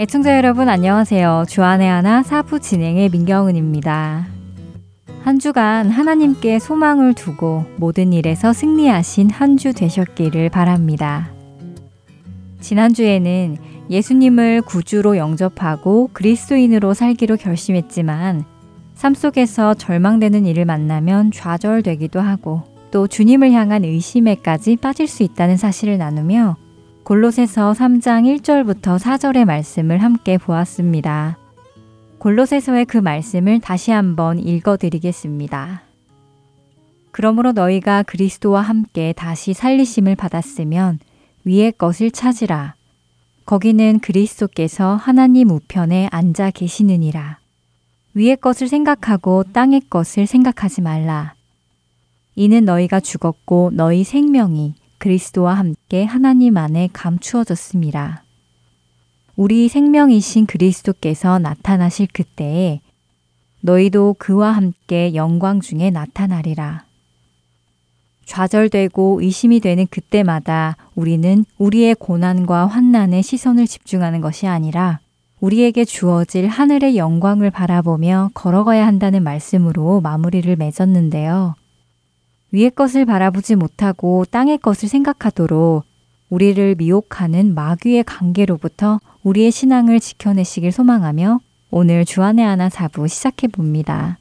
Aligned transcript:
애청자 0.00 0.36
여러분 0.36 0.68
안녕하세요. 0.68 1.46
주안의 1.48 1.88
하나 1.88 2.22
사부 2.22 2.60
진행의 2.60 3.08
민경은입니다. 3.08 4.28
한 5.24 5.38
주간 5.40 5.90
하나님께 5.90 6.60
소망을 6.60 7.14
두고 7.14 7.64
모든 7.78 8.12
일에서 8.12 8.52
승리하신 8.52 9.30
한 9.30 9.56
주 9.56 9.72
되셨기를 9.72 10.50
바랍니다. 10.50 11.30
지난주에는 12.60 13.56
예수님을 13.90 14.62
구주로 14.62 15.16
영접하고 15.16 16.10
그리스도인으로 16.12 16.94
살기로 16.94 17.36
결심했지만 17.36 18.44
삶 18.94 19.14
속에서 19.14 19.74
절망되는 19.74 20.46
일을 20.46 20.64
만나면 20.64 21.32
좌절되기도 21.32 22.20
하고 22.20 22.62
또 22.92 23.08
주님을 23.08 23.50
향한 23.50 23.84
의심에까지 23.84 24.76
빠질 24.76 25.08
수 25.08 25.24
있다는 25.24 25.56
사실을 25.56 25.98
나누며 25.98 26.56
골로새서 27.08 27.72
3장 27.72 28.38
1절부터 28.38 28.98
4절의 28.98 29.46
말씀을 29.46 30.02
함께 30.02 30.36
보았습니다. 30.36 31.38
골로새서의 32.18 32.84
그 32.84 32.98
말씀을 32.98 33.60
다시 33.60 33.92
한번 33.92 34.38
읽어 34.38 34.76
드리겠습니다. 34.76 35.80
그러므로 37.10 37.52
너희가 37.52 38.02
그리스도와 38.02 38.60
함께 38.60 39.14
다시 39.16 39.54
살리심을 39.54 40.16
받았으면 40.16 40.98
위의 41.44 41.72
것을 41.72 42.10
찾으라. 42.10 42.74
거기는 43.46 44.00
그리스도께서 44.00 44.94
하나님 44.94 45.48
우편에 45.48 46.10
앉아 46.12 46.50
계시느니라. 46.50 47.38
위의 48.12 48.36
것을 48.36 48.68
생각하고 48.68 49.44
땅의 49.54 49.84
것을 49.88 50.26
생각하지 50.26 50.82
말라. 50.82 51.32
이는 52.34 52.66
너희가 52.66 53.00
죽었고 53.00 53.70
너희 53.72 54.04
생명이 54.04 54.74
그리스도와 54.98 55.54
함께 55.54 56.04
하나님 56.04 56.56
안에 56.56 56.88
감추어졌습니다. 56.92 58.24
우리 59.36 59.68
생명이신 59.68 60.46
그리스도께서 60.46 61.38
나타나실 61.38 62.08
그때에 62.12 62.80
너희도 63.60 64.16
그와 64.18 64.52
함께 64.52 65.14
영광 65.14 65.60
중에 65.60 65.90
나타나리라. 65.90 66.84
좌절되고 68.24 69.20
의심이 69.22 69.60
되는 69.60 69.86
그때마다 69.90 70.76
우리는 70.94 71.44
우리의 71.56 71.94
고난과 71.94 72.66
환난에 72.66 73.22
시선을 73.22 73.66
집중하는 73.66 74.20
것이 74.20 74.46
아니라 74.46 75.00
우리에게 75.40 75.84
주어질 75.84 76.48
하늘의 76.48 76.96
영광을 76.96 77.50
바라보며 77.50 78.30
걸어가야 78.34 78.86
한다는 78.86 79.22
말씀으로 79.22 80.00
마무리를 80.00 80.54
맺었는데요. 80.56 81.54
위의 82.50 82.70
것을 82.70 83.04
바라보지 83.04 83.56
못하고 83.56 84.24
땅의 84.30 84.58
것을 84.58 84.88
생각하도록 84.88 85.84
우리를 86.30 86.74
미혹하는 86.76 87.54
마귀의 87.54 88.04
관계로부터 88.04 89.00
우리의 89.22 89.50
신앙을 89.50 90.00
지켜내시길 90.00 90.72
소망하며 90.72 91.40
오늘 91.70 92.04
주안의 92.04 92.44
하나 92.44 92.68
사부 92.68 93.08
시작해 93.08 93.46
봅니다. 93.48 94.18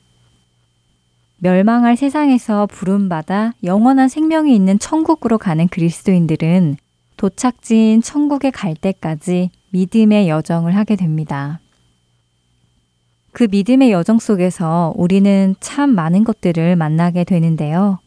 멸망할 1.39 1.95
세상에서 1.95 2.65
부름받아 2.65 3.53
영원한 3.63 4.09
생명이 4.09 4.55
있는 4.55 4.79
천국으로 4.79 5.37
가는 5.37 5.67
그리스도인들은 5.67 6.77
도착지인 7.15 8.01
천국에 8.01 8.51
갈 8.51 8.75
때까지 8.75 9.51
믿음의 9.69 10.29
여정을 10.29 10.75
하게 10.75 10.95
됩니다. 10.95 11.59
그 13.31 13.47
믿음의 13.49 13.91
여정 13.91 14.17
속에서 14.19 14.93
우리는 14.95 15.55
참 15.59 15.91
많은 15.91 16.23
것들을 16.23 16.75
만나게 16.75 17.23
되는데요. 17.23 17.99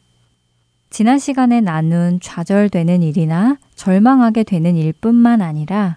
지난 0.90 1.20
시간에 1.20 1.60
나눈 1.60 2.18
좌절되는 2.20 3.04
일이나 3.04 3.56
절망하게 3.76 4.42
되는 4.42 4.76
일뿐만 4.76 5.40
아니라 5.40 5.96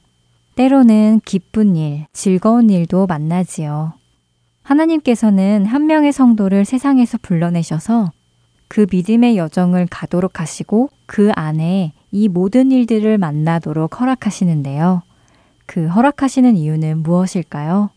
때로는 0.55 1.19
기쁜 1.25 1.75
일, 1.75 2.05
즐거운 2.13 2.69
일도 2.69 3.07
만나지요. 3.07 3.93
하나님께서는 4.61 5.65
한 5.65 5.87
명의 5.87 6.13
성도를 6.13 6.63
세상에서 6.63 7.17
불러내셔서 7.23 8.11
그 8.67 8.85
믿음의 8.89 9.35
여정을 9.35 9.87
가도록 9.89 10.39
하시고 10.39 10.89
그 11.07 11.31
안에 11.35 11.93
이 12.11 12.27
모든 12.27 12.71
일들을 12.71 13.17
만나도록 13.17 13.99
허락하시는데요. 13.99 15.01
그 15.65 15.87
허락하시는 15.87 16.55
이유는 16.55 17.01
무엇일까요? 17.01 17.89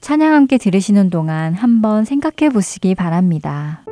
찬양 0.00 0.32
함께 0.32 0.56
들으시는 0.56 1.10
동안 1.10 1.54
한번 1.54 2.04
생각해 2.04 2.52
보시기 2.52 2.94
바랍니다. 2.94 3.85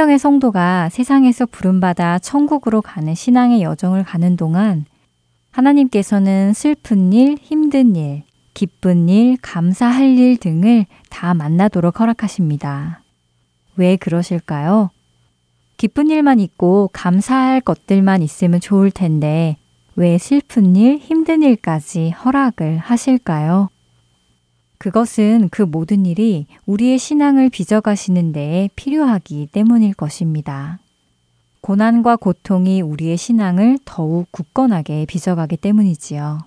한 0.00 0.06
명의 0.06 0.18
성도가 0.18 0.88
세상에서 0.88 1.44
부름받아 1.44 2.20
천국으로 2.20 2.80
가는 2.80 3.14
신앙의 3.14 3.60
여정을 3.60 4.02
가는 4.02 4.34
동안 4.34 4.86
하나님께서는 5.50 6.54
슬픈 6.54 7.12
일, 7.12 7.36
힘든 7.38 7.94
일, 7.96 8.22
기쁜 8.54 9.10
일, 9.10 9.36
감사할 9.42 10.16
일 10.16 10.38
등을 10.38 10.86
다 11.10 11.34
만나도록 11.34 12.00
허락하십니다. 12.00 13.02
왜 13.76 13.96
그러실까요? 13.96 14.88
기쁜 15.76 16.08
일만 16.08 16.40
있고 16.40 16.88
감사할 16.94 17.60
것들만 17.60 18.22
있으면 18.22 18.58
좋을 18.58 18.90
텐데 18.90 19.58
왜 19.96 20.16
슬픈 20.16 20.76
일, 20.76 20.96
힘든 20.96 21.42
일까지 21.42 22.08
허락을 22.08 22.78
하실까요? 22.78 23.68
그것은 24.80 25.50
그 25.50 25.60
모든 25.60 26.06
일이 26.06 26.46
우리의 26.64 26.98
신앙을 26.98 27.50
빚어가시는 27.50 28.32
데에 28.32 28.70
필요하기 28.76 29.48
때문일 29.52 29.92
것입니다. 29.92 30.78
고난과 31.60 32.16
고통이 32.16 32.80
우리의 32.80 33.18
신앙을 33.18 33.78
더욱 33.84 34.32
굳건하게 34.32 35.04
빚어가기 35.04 35.58
때문이지요. 35.58 36.38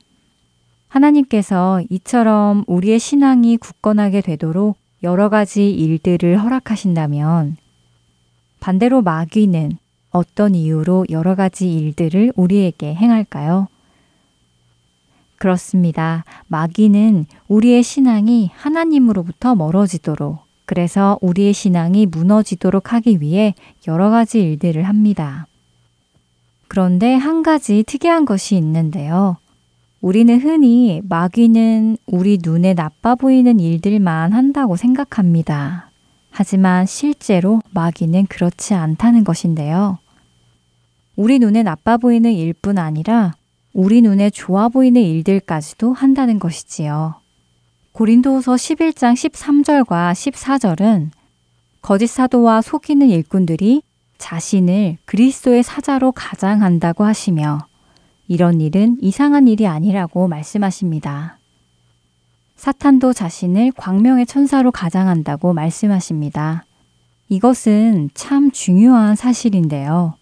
하나님께서 0.88 1.84
이처럼 1.92 2.64
우리의 2.66 2.98
신앙이 2.98 3.58
굳건하게 3.58 4.22
되도록 4.22 4.78
여러 5.04 5.30
가지 5.30 5.70
일들을 5.70 6.42
허락하신다면 6.42 7.58
반대로 8.60 9.04
마귀는 9.04 9.74
어떤 10.10 10.56
이유로 10.56 11.06
여러 11.12 11.36
가지 11.36 11.72
일들을 11.72 12.34
우리에게 12.36 12.96
행할까요? 12.96 13.68
그렇습니다. 15.44 16.24
마귀는 16.48 17.26
우리의 17.50 17.84
신앙이 17.84 18.50
하나님으로부터 18.56 19.56
멀어지도록, 19.56 20.40
그래서 20.64 21.18
우리의 21.20 21.52
신앙이 21.52 22.06
무너지도록 22.06 22.94
하기 22.94 23.20
위해 23.20 23.54
여러 23.86 24.10
가지 24.10 24.40
일들을 24.40 24.84
합니다. 24.84 25.48
그런데 26.70 27.14
한 27.14 27.44
가지 27.44 27.84
특이한 27.86 28.24
것이 28.24 28.56
있는데요. 28.56 29.36
우리는 30.00 30.40
흔히 30.40 31.02
마귀는 31.10 31.98
우리 32.08 32.40
눈에 32.42 32.74
나빠 32.74 33.16
보이는 33.16 33.60
일들만 33.60 34.32
한다고 34.32 34.78
생각합니다. 34.78 35.92
하지만 36.32 36.86
실제로 36.86 37.60
마귀는 37.72 38.28
그렇지 38.28 38.76
않다는 38.76 39.26
것인데요. 39.26 39.98
우리 41.18 41.38
눈에 41.38 41.64
나빠 41.64 41.98
보이는 41.98 42.32
일뿐 42.32 42.78
아니라 42.78 43.34
우리 43.74 44.02
눈에 44.02 44.30
좋아 44.30 44.70
보이는 44.70 45.02
일들까지도 45.02 45.94
한다는 45.94 46.38
것이지요. 46.38 47.16
고린도후서 47.94 48.54
11장 48.54 49.14
13절과 49.14 50.14
14절은 50.14 51.10
거짓 51.82 52.08
사도와 52.08 52.62
속이는 52.62 53.10
일꾼들이 53.10 53.82
자신을 54.20 54.98
그리스도의 55.06 55.64
사자로 55.64 56.12
가장한다고 56.12 57.04
하시며 57.04 57.68
이런 58.28 58.62
일은 58.62 58.98
이상한 59.02 59.48
일이 59.48 59.68
아니라고 59.68 60.28
말씀하십니다. 60.28 61.40
사탄도 62.56 63.12
자신을 63.12 63.74
광명의 63.76 64.26
천사로 64.26 64.72
가장한다고 64.72 65.54
말씀하십니다. 65.54 66.64
이것은 67.28 68.12
참 68.14 68.52
중요한 68.52 69.16
사실인데요. 69.16 70.16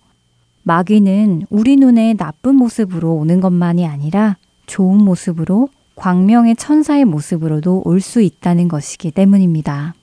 마귀는 0.64 1.48
우리 1.50 1.76
눈에 1.76 2.14
나쁜 2.14 2.56
모습으로 2.56 3.14
오는 3.16 3.42
것만이 3.42 3.86
아니라 3.88 4.38
좋은 4.68 4.98
모습으로 5.04 5.70
광명의 5.96 6.56
천사의 6.56 7.06
모습으로도 7.06 7.84
올 7.86 8.00
수 8.00 8.22
있다는 8.22 8.68
것이기 8.68 9.12
때문입니다. 9.12 9.94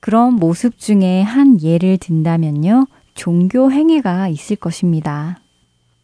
그런 0.00 0.34
모습 0.34 0.78
중에 0.78 1.22
한 1.22 1.60
예를 1.62 1.98
든다면요. 1.98 2.86
종교 3.14 3.70
행위가 3.70 4.28
있을 4.28 4.56
것입니다. 4.56 5.38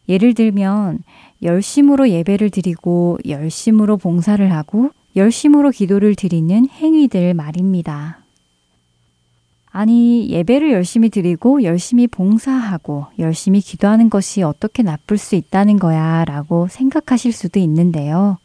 예를 0.09 0.33
들면 0.33 0.99
열심으로 1.43 2.09
예배를 2.09 2.49
드리고 2.49 3.19
열심으로 3.27 3.97
봉사를 3.97 4.51
하고 4.51 4.89
열심으로 5.15 5.71
기도를 5.71 6.15
드리는 6.15 6.67
행위들 6.69 7.33
말입니다. 7.33 8.20
아니, 9.71 10.29
예배를 10.29 10.71
열심히 10.71 11.09
드리고 11.09 11.63
열심히 11.63 12.05
봉사하고 12.07 13.07
열심히 13.19 13.61
기도하는 13.61 14.09
것이 14.09 14.43
어떻게 14.43 14.83
나쁠 14.83 15.17
수 15.17 15.35
있다는 15.35 15.79
거야 15.79 16.25
라고 16.25 16.67
생각하실 16.67 17.31
수도 17.31 17.59
있는데요. 17.59 18.37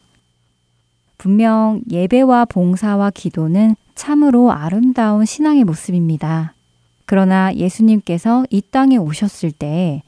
분명 1.17 1.81
예배와 1.91 2.45
봉사와 2.45 3.09
기도는 3.09 3.75
참으로 3.95 4.51
아름다운 4.51 5.25
신앙의 5.25 5.65
모습입니다. 5.65 6.53
그러나 7.05 7.53
예수님께서 7.53 8.45
이 8.49 8.61
땅에 8.61 8.97
오셨을 8.97 9.51
때 9.51 10.03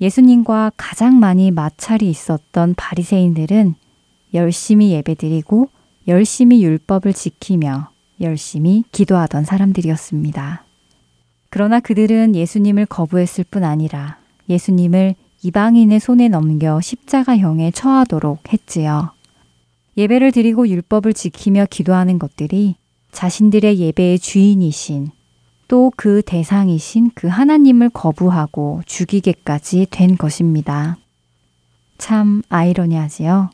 예수님과 0.00 0.72
가장 0.76 1.18
많이 1.18 1.50
마찰이 1.50 2.08
있었던 2.10 2.74
바리새인들은 2.76 3.74
열심히 4.34 4.90
예배드리고 4.90 5.68
열심히 6.08 6.62
율법을 6.62 7.12
지키며 7.14 7.90
열심히 8.20 8.84
기도하던 8.92 9.44
사람들이었습니다. 9.44 10.64
그러나 11.50 11.80
그들은 11.80 12.34
예수님을 12.34 12.86
거부했을 12.86 13.44
뿐 13.50 13.64
아니라 13.64 14.18
예수님을 14.48 15.14
이방인의 15.42 16.00
손에 16.00 16.28
넘겨 16.28 16.80
십자가형에 16.80 17.70
처하도록 17.70 18.52
했지요. 18.52 19.12
예배를 19.96 20.32
드리고 20.32 20.68
율법을 20.68 21.14
지키며 21.14 21.66
기도하는 21.70 22.18
것들이 22.18 22.76
자신들의 23.12 23.78
예배의 23.78 24.18
주인이신 24.18 25.10
또 25.68 25.92
그 25.96 26.22
대상이신 26.22 27.10
그 27.14 27.28
하나님을 27.28 27.90
거부하고 27.90 28.82
죽이게까지 28.86 29.88
된 29.90 30.16
것입니다. 30.16 30.96
참 31.98 32.42
아이러니하지요. 32.48 33.50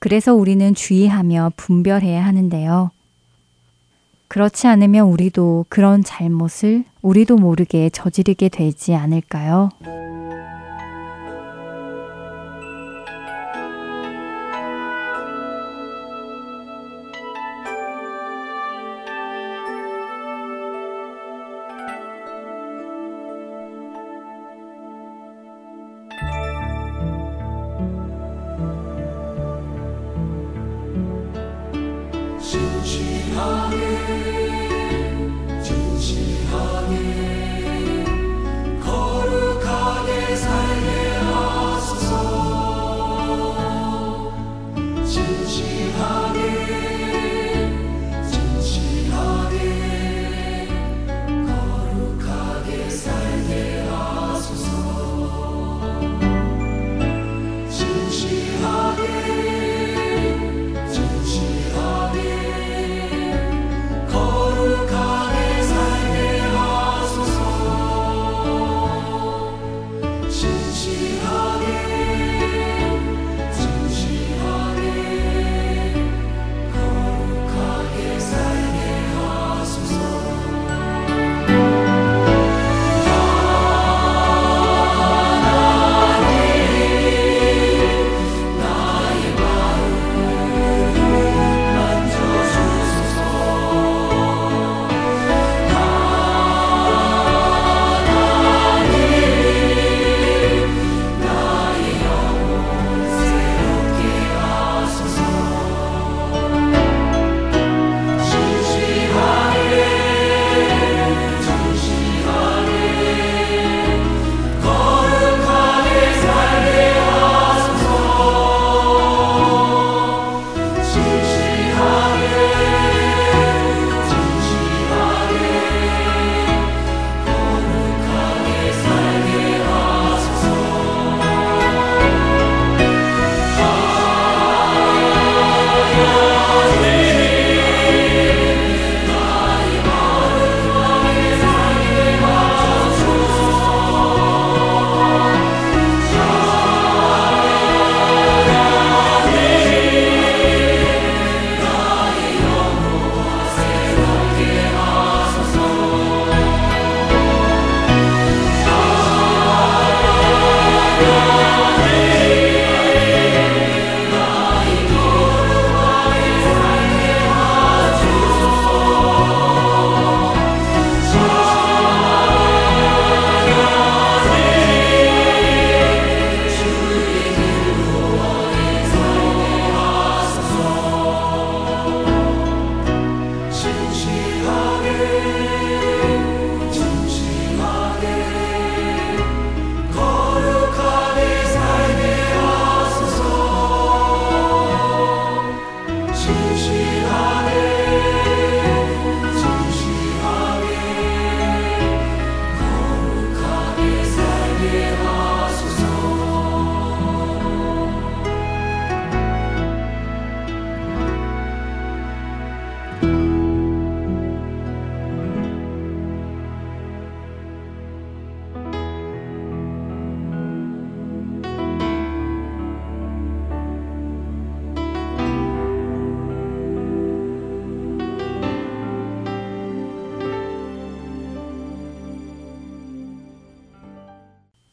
그래서 0.00 0.34
우리는 0.34 0.74
주의하며 0.74 1.52
분별해야 1.56 2.24
하는데요. 2.24 2.90
그렇지 4.34 4.66
않으면 4.66 5.06
우리도 5.06 5.66
그런 5.68 6.02
잘못을 6.02 6.82
우리도 7.02 7.36
모르게 7.36 7.88
저지르게 7.90 8.48
되지 8.48 8.92
않을까요? 8.96 9.68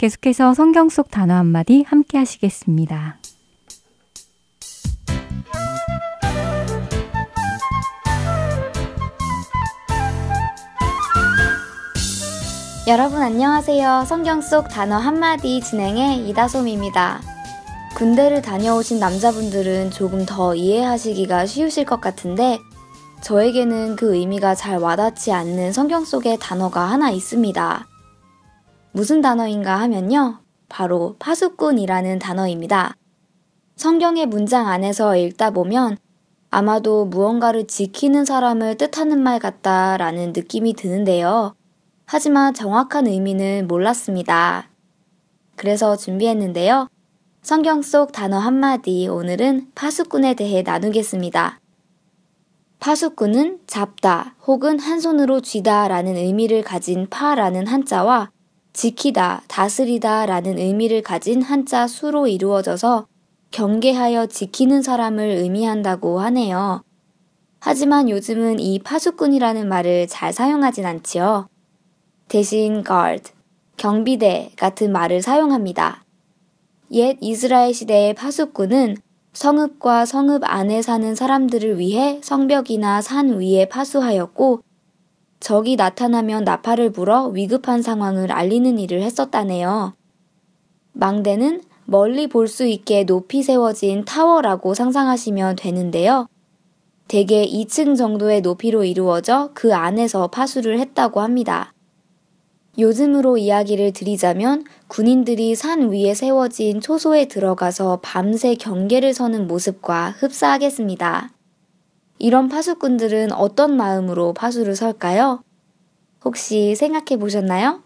계속해서 0.01 0.55
성경 0.55 0.89
속 0.89 1.11
단어 1.11 1.35
한마디 1.35 1.83
함께 1.87 2.17
하시겠습니다. 2.17 3.19
여러분 12.87 13.21
안녕하세요. 13.21 14.05
성경 14.07 14.41
속 14.41 14.69
단어 14.69 14.97
한마디 14.97 15.61
진행의 15.61 16.27
이다솜입니다. 16.29 17.21
군대를 17.95 18.41
다녀오신 18.41 18.99
남자분들은 18.99 19.91
조금 19.91 20.25
더 20.25 20.55
이해하시기가 20.55 21.45
쉬우실 21.45 21.85
것 21.85 22.01
같은데 22.01 22.57
저에게는 23.21 23.97
그 23.97 24.15
의미가 24.15 24.55
잘 24.55 24.79
와닿지 24.79 25.31
않는 25.31 25.73
성경 25.73 26.03
속의 26.03 26.39
단어가 26.41 26.89
하나 26.89 27.11
있습니다. 27.11 27.90
무슨 28.93 29.21
단어인가 29.21 29.79
하면요. 29.79 30.39
바로 30.67 31.15
파수꾼이라는 31.19 32.19
단어입니다. 32.19 32.95
성경의 33.75 34.25
문장 34.25 34.67
안에서 34.67 35.15
읽다 35.15 35.51
보면 35.51 35.97
아마도 36.49 37.05
무언가를 37.05 37.67
지키는 37.67 38.25
사람을 38.25 38.75
뜻하는 38.75 39.21
말 39.21 39.39
같다라는 39.39 40.33
느낌이 40.33 40.73
드는데요. 40.73 41.55
하지만 42.05 42.53
정확한 42.53 43.07
의미는 43.07 43.67
몰랐습니다. 43.67 44.69
그래서 45.55 45.95
준비했는데요. 45.95 46.89
성경 47.41 47.81
속 47.81 48.11
단어 48.11 48.37
한마디 48.37 49.07
오늘은 49.07 49.71
파수꾼에 49.73 50.33
대해 50.33 50.61
나누겠습니다. 50.61 51.59
파수꾼은 52.79 53.61
잡다 53.67 54.35
혹은 54.45 54.79
한 54.79 54.99
손으로 54.99 55.39
쥐다 55.39 55.87
라는 55.87 56.17
의미를 56.17 56.63
가진 56.63 57.07
파라는 57.09 57.67
한자와 57.67 58.31
지키다, 58.73 59.43
다스리다 59.47 60.25
라는 60.25 60.57
의미를 60.57 61.01
가진 61.01 61.41
한자 61.41 61.87
수로 61.87 62.27
이루어져서 62.27 63.07
경계하여 63.51 64.27
지키는 64.27 64.81
사람을 64.81 65.23
의미한다고 65.23 66.19
하네요. 66.21 66.83
하지만 67.59 68.09
요즘은 68.09 68.59
이 68.59 68.79
파수꾼이라는 68.79 69.67
말을 69.67 70.07
잘 70.07 70.33
사용하진 70.33 70.85
않지요. 70.85 71.47
대신 72.27 72.83
guard, 72.83 73.31
경비대 73.77 74.51
같은 74.55 74.91
말을 74.91 75.21
사용합니다. 75.21 76.03
옛 76.91 77.17
이스라엘 77.19 77.73
시대의 77.73 78.13
파수꾼은 78.15 78.97
성읍과 79.33 80.05
성읍 80.05 80.43
안에 80.43 80.81
사는 80.81 81.13
사람들을 81.13 81.77
위해 81.77 82.19
성벽이나 82.23 83.01
산 83.01 83.39
위에 83.39 83.67
파수하였고 83.69 84.61
적이 85.41 85.75
나타나면 85.75 86.45
나팔을 86.45 86.91
불어 86.91 87.27
위급한 87.27 87.81
상황을 87.81 88.31
알리는 88.31 88.79
일을 88.79 89.01
했었다네요. 89.01 89.95
망대는 90.93 91.61
멀리 91.85 92.27
볼 92.27 92.47
수 92.47 92.65
있게 92.65 93.03
높이 93.03 93.43
세워진 93.43 94.05
타워라고 94.05 94.73
상상하시면 94.73 95.57
되는데요. 95.57 96.27
대개 97.07 97.45
2층 97.45 97.97
정도의 97.97 98.39
높이로 98.41 98.85
이루어져 98.85 99.49
그 99.53 99.73
안에서 99.73 100.27
파수를 100.27 100.79
했다고 100.79 101.19
합니다. 101.19 101.73
요즘으로 102.77 103.37
이야기를 103.37 103.91
드리자면 103.91 104.63
군인들이 104.87 105.55
산 105.55 105.91
위에 105.91 106.13
세워진 106.13 106.79
초소에 106.79 107.25
들어가서 107.25 107.99
밤새 108.01 108.55
경계를 108.55 109.13
서는 109.13 109.47
모습과 109.47 110.11
흡사하겠습니다. 110.19 111.31
이런 112.21 112.49
파수꾼들은 112.49 113.31
어떤 113.31 113.75
마음으로 113.75 114.33
파수를 114.33 114.75
설까요? 114.75 115.43
혹시 116.23 116.75
생각해 116.75 117.17
보셨나요? 117.19 117.81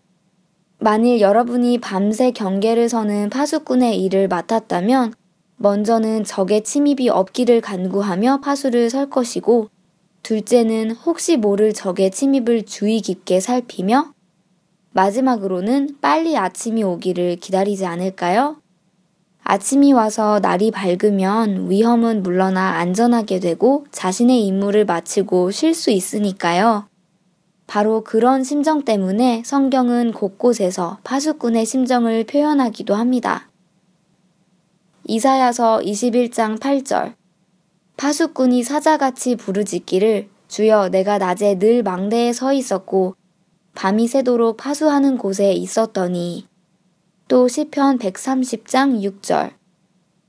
만일 0.77 1.21
여러분이 1.21 1.77
밤새 1.77 2.31
경계를 2.31 2.89
서는 2.89 3.29
파수꾼의 3.29 4.03
일을 4.03 4.27
맡았다면 4.27 5.13
먼저는 5.55 6.25
적의 6.25 6.65
침입이 6.65 7.07
없기를 7.07 7.61
간구하며 7.61 8.41
파수를 8.41 8.89
설 8.89 9.09
것이고 9.09 9.69
둘째는 10.21 10.91
혹시 10.91 11.37
모를 11.37 11.71
적의 11.71 12.11
침입을 12.11 12.65
주의 12.65 12.99
깊게 12.99 13.39
살피며 13.39 14.11
마지막으로는 14.91 15.99
빨리 16.01 16.35
아침이 16.35 16.83
오기를 16.83 17.37
기다리지 17.37 17.85
않을까요? 17.85 18.57
아침이 19.47 19.93
와서 19.93 20.39
날이 20.41 20.71
밝으면 20.71 21.69
위험은 21.69 22.23
물러나 22.23 22.77
안전하게 22.77 23.39
되고 23.39 23.85
자신의 23.91 24.43
임무를 24.47 24.85
마치고 24.85 25.51
쉴 25.51 25.75
수 25.75 25.91
있으니까요. 25.91 26.87
바로 27.67 28.03
그런 28.03 28.43
심정 28.43 28.83
때문에 28.83 29.43
성경은 29.45 30.13
곳곳에서 30.13 30.97
파수꾼의 31.03 31.63
심정을 31.67 32.23
표현하기도 32.23 32.95
합니다. 32.95 33.47
이사야서 35.03 35.81
21장 35.83 36.59
8절 36.59 37.13
파수꾼이 37.97 38.63
사자같이 38.63 39.35
부르짖기를 39.35 40.27
주여 40.47 40.89
내가 40.89 41.19
낮에 41.19 41.59
늘 41.59 41.83
망대에 41.83 42.33
서 42.33 42.51
있었고 42.51 43.15
밤이 43.75 44.07
새도록 44.07 44.57
파수하는 44.57 45.19
곳에 45.19 45.53
있었더니 45.53 46.47
또 47.27 47.47
시편 47.47 47.97
130장 47.97 49.01
6절 49.01 49.53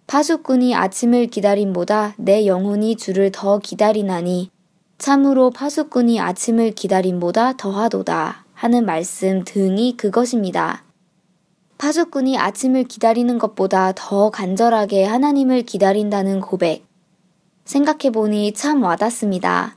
파수꾼이 0.06 0.74
아침을 0.74 1.26
기다림보다 1.26 2.14
내 2.16 2.46
영혼이 2.46 2.96
주를 2.96 3.30
더 3.30 3.58
기다리나니 3.58 4.50
참으로 4.96 5.50
파수꾼이 5.50 6.18
아침을 6.18 6.70
기다림보다 6.70 7.58
더하도다 7.58 8.46
하는 8.54 8.86
말씀 8.86 9.44
등이 9.44 9.98
그것입니다. 9.98 10.84
파수꾼이 11.76 12.38
아침을 12.38 12.84
기다리는 12.84 13.38
것보다 13.38 13.92
더 13.94 14.30
간절하게 14.30 15.04
하나님을 15.04 15.64
기다린다는 15.64 16.40
고백. 16.40 16.86
생각해보니 17.66 18.54
참 18.54 18.82
와닿습니다. 18.82 19.76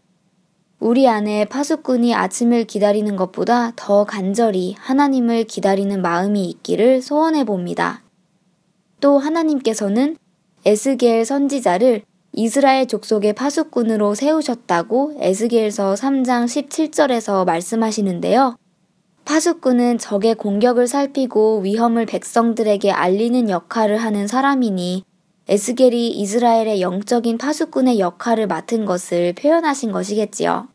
우리 0.81 1.09
안에 1.09 1.43
파수꾼이 1.43 2.15
아침을 2.15 2.63
기다리는 2.63 3.17
것보다 3.17 3.73
더 3.75 4.05
간절히 4.05 4.75
하나님을 4.79 5.43
기다리는 5.43 6.01
마음이 6.01 6.45
있기를 6.45 7.01
소원해 7.01 7.43
봅니다. 7.43 8.01
또 9.01 9.17
하나님께서는 9.17 10.15
에스겔 10.65 11.25
선지자를 11.25 12.03
이스라엘 12.31 12.87
족속의 12.87 13.33
파수꾼으로 13.33 14.15
세우셨다고 14.15 15.17
에스겔서 15.19 15.95
3장 15.95 16.45
17절에서 16.45 17.45
말씀하시는데요. 17.45 18.55
파수꾼은 19.25 19.97
적의 19.97 20.35
공격을 20.35 20.87
살피고 20.87 21.59
위험을 21.59 22.05
백성들에게 22.05 22.89
알리는 22.89 23.49
역할을 23.49 23.97
하는 23.97 24.27
사람이니 24.27 25.03
에스겔이 25.49 26.09
이스라엘의 26.09 26.79
영적인 26.79 27.39
파수꾼의 27.39 27.99
역할을 27.99 28.45
맡은 28.45 28.85
것을 28.85 29.33
표현하신 29.33 29.91
것이겠지요. 29.91 30.67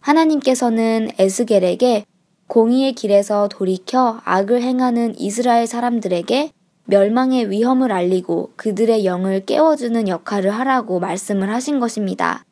하나님께서는 0.00 1.10
에스겔에게 1.18 2.06
공의의 2.46 2.94
길에서 2.94 3.48
돌이켜 3.48 4.18
악을 4.24 4.62
행하는 4.62 5.14
이스라엘 5.18 5.66
사람들에게 5.66 6.52
멸망의 6.86 7.50
위험을 7.50 7.92
알리고 7.92 8.54
그들의 8.56 9.04
영을 9.04 9.44
깨워주는 9.44 10.08
역할을 10.08 10.50
하라고 10.50 10.98
말씀을 10.98 11.50
하신 11.52 11.78
것입니다. 11.78 12.46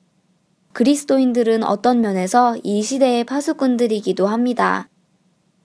그리스도인들은 0.75 1.65
어떤 1.65 2.03
면에서 2.03 2.55
이 2.63 2.83
시대의 2.83 3.25
파수꾼들이기도 3.25 4.27
합니다. 4.27 4.91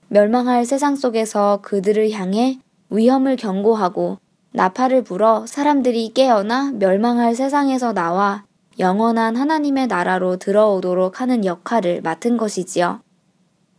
멸망할 0.08 0.64
세상 0.64 0.96
속에서 0.96 1.60
그들을 1.60 2.12
향해 2.12 2.58
위험을 2.88 3.36
경고하고 3.36 4.16
나팔을 4.56 5.04
불어 5.04 5.44
사람들이 5.46 6.12
깨어나 6.14 6.72
멸망할 6.72 7.34
세상에서 7.34 7.92
나와 7.92 8.44
영원한 8.78 9.36
하나님의 9.36 9.86
나라로 9.86 10.38
들어오도록 10.38 11.20
하는 11.20 11.44
역할을 11.44 12.00
맡은 12.00 12.38
것이지요. 12.38 13.00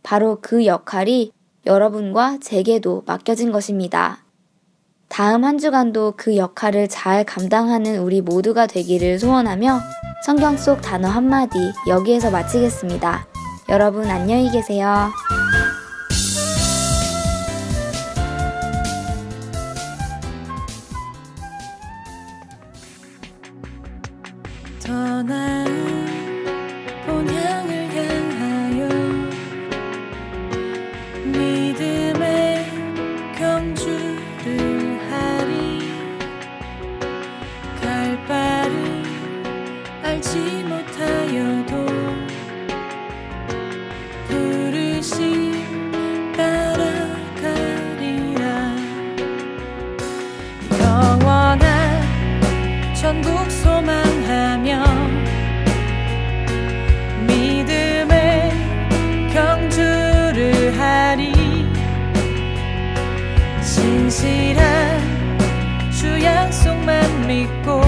바로 0.04 0.38
그 0.40 0.66
역할이 0.66 1.32
여러분과 1.66 2.38
제게도 2.40 3.02
맡겨진 3.06 3.50
것입니다. 3.50 4.18
다음 5.08 5.44
한 5.44 5.58
주간도 5.58 6.14
그 6.16 6.36
역할을 6.36 6.86
잘 6.86 7.24
감당하는 7.24 7.98
우리 7.98 8.20
모두가 8.20 8.68
되기를 8.68 9.18
소원하며 9.18 9.80
성경 10.24 10.56
속 10.56 10.80
단어 10.80 11.08
한마디 11.08 11.58
여기에서 11.88 12.30
마치겠습니다. 12.30 13.26
여러분 13.68 14.04
안녕히 14.04 14.48
계세요. 14.52 15.10
mi. 67.28 67.87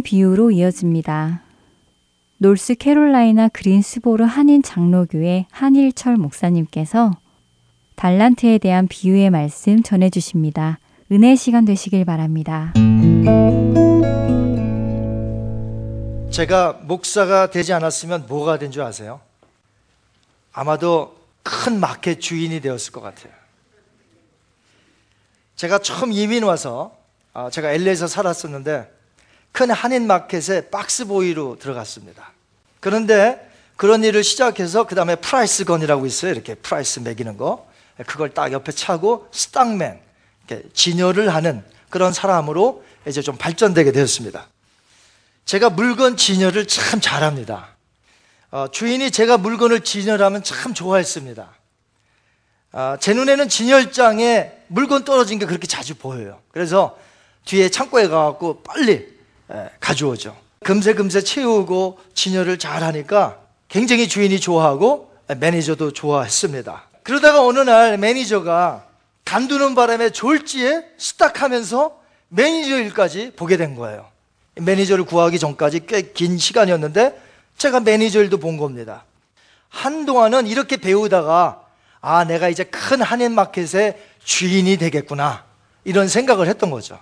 비유로 0.00 0.50
이어집니다. 0.50 1.42
놀스 2.38 2.76
캐롤라이나 2.76 3.48
그린스보르 3.48 4.24
한인 4.24 4.62
장로교회 4.62 5.46
한일철 5.50 6.16
목사님께서 6.16 7.10
달란트에 7.96 8.58
대한 8.58 8.88
비유의 8.88 9.30
말씀 9.30 9.82
전해 9.82 10.08
주십니다. 10.08 10.78
은혜 11.12 11.36
시간 11.36 11.64
되시길 11.64 12.04
바랍니다. 12.06 12.72
제가 16.30 16.80
목사가 16.84 17.50
되지 17.50 17.72
않았으면 17.72 18.26
뭐가 18.28 18.58
된 18.58 18.70
줄 18.70 18.82
아세요? 18.82 19.20
아마도 20.52 21.16
큰 21.42 21.78
마켓 21.80 22.20
주인이 22.20 22.60
되었을 22.60 22.92
것 22.92 23.00
같아요. 23.00 23.32
제가 25.56 25.78
처음 25.80 26.12
이민 26.12 26.44
와서 26.44 26.96
아, 27.32 27.50
제가 27.50 27.72
LA에서 27.72 28.06
살았었는데 28.06 28.99
큰 29.52 29.70
한인 29.70 30.06
마켓에 30.06 30.70
box 30.70 31.03
boy로 31.03 31.58
들어갔습니다. 31.58 32.32
그런데 32.80 33.50
그런 33.76 34.04
일을 34.04 34.22
시작해서 34.22 34.86
그 34.86 34.94
다음에 34.94 35.16
price 35.16 35.64
gun이라고 35.64 36.06
있어요. 36.06 36.32
이렇게 36.32 36.54
price 36.54 37.00
매기는 37.00 37.36
거. 37.36 37.68
그걸 38.06 38.30
딱 38.30 38.52
옆에 38.52 38.72
차고 38.72 39.28
stock 39.32 39.70
man, 39.70 40.00
진열을 40.72 41.34
하는 41.34 41.64
그런 41.88 42.12
사람으로 42.12 42.84
이제 43.06 43.22
좀 43.22 43.36
발전되게 43.36 43.92
되었습니다. 43.92 44.46
제가 45.44 45.70
물건 45.70 46.16
진열을 46.16 46.66
참 46.66 47.00
잘합니다. 47.00 47.70
어, 48.50 48.66
주인이 48.70 49.10
제가 49.10 49.38
물건을 49.38 49.80
진열하면 49.80 50.42
참 50.42 50.74
좋아했습니다. 50.74 51.48
어, 52.72 52.96
제 53.00 53.14
눈에는 53.14 53.48
진열장에 53.48 54.52
물건 54.68 55.04
떨어진 55.04 55.38
게 55.38 55.46
그렇게 55.46 55.66
자주 55.66 55.94
보여요. 55.94 56.40
그래서 56.52 56.98
뒤에 57.44 57.68
창고에 57.68 58.08
가갖고 58.08 58.62
빨리 58.62 59.19
가져오죠. 59.80 60.36
금세 60.64 60.94
금세 60.94 61.22
채우고 61.22 61.98
진열을 62.14 62.58
잘 62.58 62.82
하니까 62.82 63.38
굉장히 63.68 64.08
주인이 64.08 64.38
좋아하고 64.40 65.10
매니저도 65.38 65.92
좋아했습니다. 65.92 66.82
그러다가 67.02 67.44
어느 67.44 67.60
날 67.60 67.96
매니저가 67.98 68.84
간두는 69.24 69.74
바람에 69.74 70.10
졸지에 70.10 70.84
stock하면서 70.98 71.98
매니저 72.28 72.78
일까지 72.80 73.32
보게 73.36 73.56
된 73.56 73.74
거예요. 73.76 74.06
매니저를 74.56 75.04
구하기 75.04 75.38
전까지 75.38 75.86
꽤 75.86 76.12
긴 76.12 76.36
시간이었는데 76.38 77.20
제가 77.56 77.80
매니저 77.80 78.20
일도 78.22 78.38
본 78.38 78.56
겁니다. 78.56 79.04
한동안은 79.68 80.46
이렇게 80.46 80.76
배우다가 80.76 81.62
아, 82.00 82.24
내가 82.24 82.48
이제 82.48 82.64
큰 82.64 83.02
한인 83.02 83.32
마켓의 83.32 83.96
주인이 84.24 84.76
되겠구나. 84.78 85.44
이런 85.84 86.08
생각을 86.08 86.48
했던 86.48 86.70
거죠. 86.70 86.98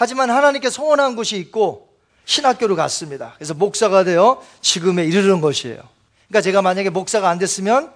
하지만 0.00 0.30
하나님께 0.30 0.70
소원한 0.70 1.14
곳이 1.14 1.36
있고 1.36 1.90
신학교를 2.24 2.74
갔습니다. 2.74 3.34
그래서 3.36 3.52
목사가 3.52 4.02
되어 4.02 4.42
지금에 4.62 5.04
이르는 5.04 5.42
것이에요. 5.42 5.76
그러니까 6.26 6.40
제가 6.40 6.62
만약에 6.62 6.88
목사가 6.88 7.28
안 7.28 7.38
됐으면 7.38 7.92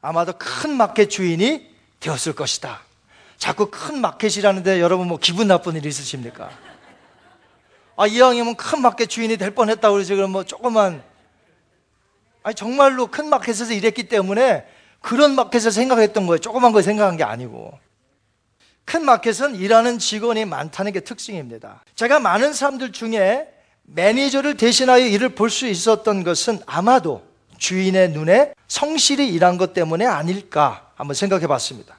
아마도 0.00 0.32
큰 0.36 0.76
마켓 0.76 1.10
주인이 1.10 1.64
되었을 2.00 2.32
것이다. 2.32 2.80
자꾸 3.36 3.70
큰 3.70 4.00
마켓이라는데 4.00 4.80
여러분 4.80 5.06
뭐 5.06 5.16
기분 5.16 5.46
나쁜 5.46 5.76
일 5.76 5.86
있으십니까? 5.86 6.50
아, 7.96 8.08
이왕이면 8.08 8.56
큰 8.56 8.82
마켓 8.82 9.06
주인이 9.06 9.36
될 9.36 9.52
뻔했다고 9.52 9.94
그러지 9.94 10.16
그럼 10.16 10.32
뭐 10.32 10.42
조그만 10.42 11.04
아니 12.42 12.56
정말로 12.56 13.06
큰 13.06 13.28
마켓에서 13.28 13.74
일했기 13.74 14.08
때문에 14.08 14.66
그런 15.00 15.36
마켓을 15.36 15.70
생각했던 15.70 16.26
거예요. 16.26 16.38
조그만 16.38 16.72
걸 16.72 16.82
생각한 16.82 17.16
게 17.16 17.22
아니고. 17.22 17.78
큰 18.84 19.04
마켓은 19.04 19.56
일하는 19.56 19.98
직원이 19.98 20.44
많다는 20.44 20.92
게 20.92 21.00
특징입니다. 21.00 21.82
제가 21.94 22.20
많은 22.20 22.52
사람들 22.52 22.92
중에 22.92 23.48
매니저를 23.84 24.56
대신하여 24.56 25.06
일을 25.06 25.30
볼 25.30 25.50
수 25.50 25.66
있었던 25.66 26.24
것은 26.24 26.60
아마도 26.66 27.22
주인의 27.58 28.10
눈에 28.10 28.54
성실히 28.68 29.28
일한 29.28 29.56
것 29.56 29.72
때문에 29.74 30.06
아닐까 30.06 30.90
한번 30.96 31.14
생각해 31.14 31.46
봤습니다. 31.46 31.98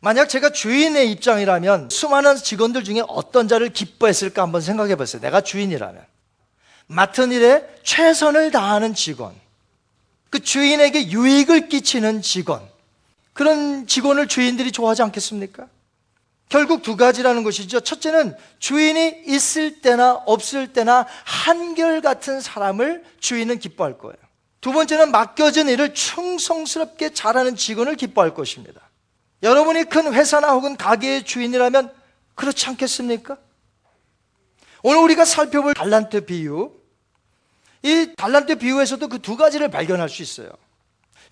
만약 0.00 0.28
제가 0.28 0.50
주인의 0.50 1.10
입장이라면 1.12 1.90
수많은 1.90 2.36
직원들 2.36 2.84
중에 2.84 3.02
어떤 3.06 3.48
자를 3.48 3.68
기뻐했을까 3.70 4.42
한번 4.42 4.62
생각해 4.62 4.96
봤어요. 4.96 5.20
내가 5.20 5.42
주인이라면. 5.42 6.02
맡은 6.86 7.32
일에 7.32 7.62
최선을 7.82 8.50
다하는 8.50 8.94
직원. 8.94 9.34
그 10.30 10.40
주인에게 10.40 11.10
유익을 11.10 11.68
끼치는 11.68 12.22
직원. 12.22 12.62
그런 13.34 13.86
직원을 13.86 14.26
주인들이 14.26 14.72
좋아하지 14.72 15.02
않겠습니까? 15.02 15.66
결국 16.50 16.82
두 16.82 16.96
가지라는 16.96 17.44
것이죠. 17.44 17.80
첫째는 17.80 18.36
주인이 18.58 19.22
있을 19.26 19.80
때나 19.80 20.14
없을 20.26 20.72
때나 20.72 21.06
한결같은 21.24 22.40
사람을 22.40 23.04
주인은 23.20 23.60
기뻐할 23.60 23.96
거예요. 23.96 24.16
두 24.60 24.72
번째는 24.72 25.12
맡겨진 25.12 25.68
일을 25.68 25.94
충성스럽게 25.94 27.14
잘하는 27.14 27.56
직원을 27.56 27.94
기뻐할 27.94 28.34
것입니다. 28.34 28.82
여러분이 29.44 29.84
큰 29.84 30.12
회사나 30.12 30.50
혹은 30.50 30.76
가게의 30.76 31.24
주인이라면 31.24 31.94
그렇지 32.34 32.66
않겠습니까? 32.66 33.38
오늘 34.82 34.98
우리가 35.02 35.24
살펴볼 35.24 35.74
달란트 35.74 36.26
비유, 36.26 36.72
이 37.82 38.12
달란트 38.16 38.56
비유에서도 38.56 39.06
그 39.08 39.18
두 39.18 39.36
가지를 39.36 39.70
발견할 39.70 40.08
수 40.08 40.20
있어요. 40.22 40.50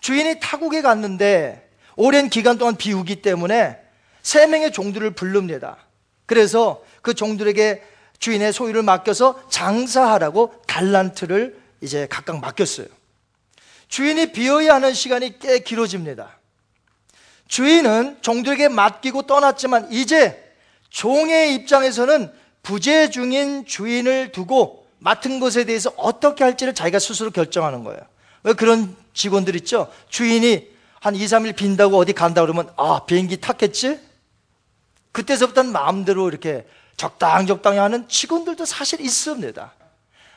주인이 0.01 0.39
타국에 0.39 0.81
갔는데 0.81 1.69
오랜 1.97 2.31
기간 2.31 2.57
동안 2.57 2.77
비우기 2.77 3.21
때문에 3.21 3.88
세 4.29 4.47
명의 4.47 4.71
종들을 4.71 5.13
부릅니다. 5.13 5.79
그래서 6.27 6.85
그 7.01 7.15
종들에게 7.15 7.83
주인의 8.19 8.53
소유를 8.53 8.83
맡겨서 8.83 9.49
장사하라고 9.49 10.53
달란트를 10.67 11.59
이제 11.81 12.07
각각 12.11 12.39
맡겼어요. 12.39 12.89
주인이 13.89 14.33
비어야 14.33 14.75
하는 14.75 14.93
시간이 14.93 15.39
꽤 15.39 15.61
길어집니다. 15.61 16.37
주인은 17.47 18.19
종들에게 18.21 18.69
맡기고 18.69 19.23
떠났지만 19.23 19.91
이제 19.91 20.53
종의 20.91 21.55
입장에서는 21.55 22.31
부재 22.63 23.09
중인 23.09 23.65
주인을 23.65 24.33
두고 24.33 24.87
맡은 24.99 25.41
것에 25.41 25.65
대해서 25.65 25.91
어떻게 25.97 26.45
할지를 26.45 26.75
자기가 26.75 26.99
스스로 26.99 27.31
결정하는 27.31 27.83
거예요. 27.83 28.01
왜 28.43 28.53
그런 28.53 28.95
직원들 29.15 29.57
있죠? 29.57 29.91
주인이 30.11 30.69
한 31.01 31.17
2, 31.17 31.25
3일 31.25 31.57
빈다고 31.57 31.97
어디 31.97 32.13
간다 32.13 32.43
그러면 32.43 32.71
아, 32.77 33.07
비행기 33.07 33.39
탔겠지? 33.41 34.08
그때서부터는 35.19 35.73
마음대로 35.73 36.29
이렇게 36.29 36.65
적당적당히 36.97 37.79
하는 37.79 38.07
직원들도 38.09 38.65
사실 38.65 39.01
있습니다. 39.01 39.73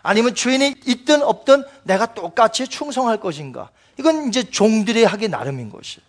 아니면 0.01 0.33
주인이 0.33 0.75
있든 0.87 1.21
없든 1.21 1.63
내가 1.83 2.15
똑같이 2.15 2.67
충성할 2.67 3.19
것인가? 3.19 3.69
이건 3.99 4.27
이제 4.27 4.43
종들이 4.43 5.03
하기 5.03 5.27
나름인 5.27 5.69
것이. 5.69 6.01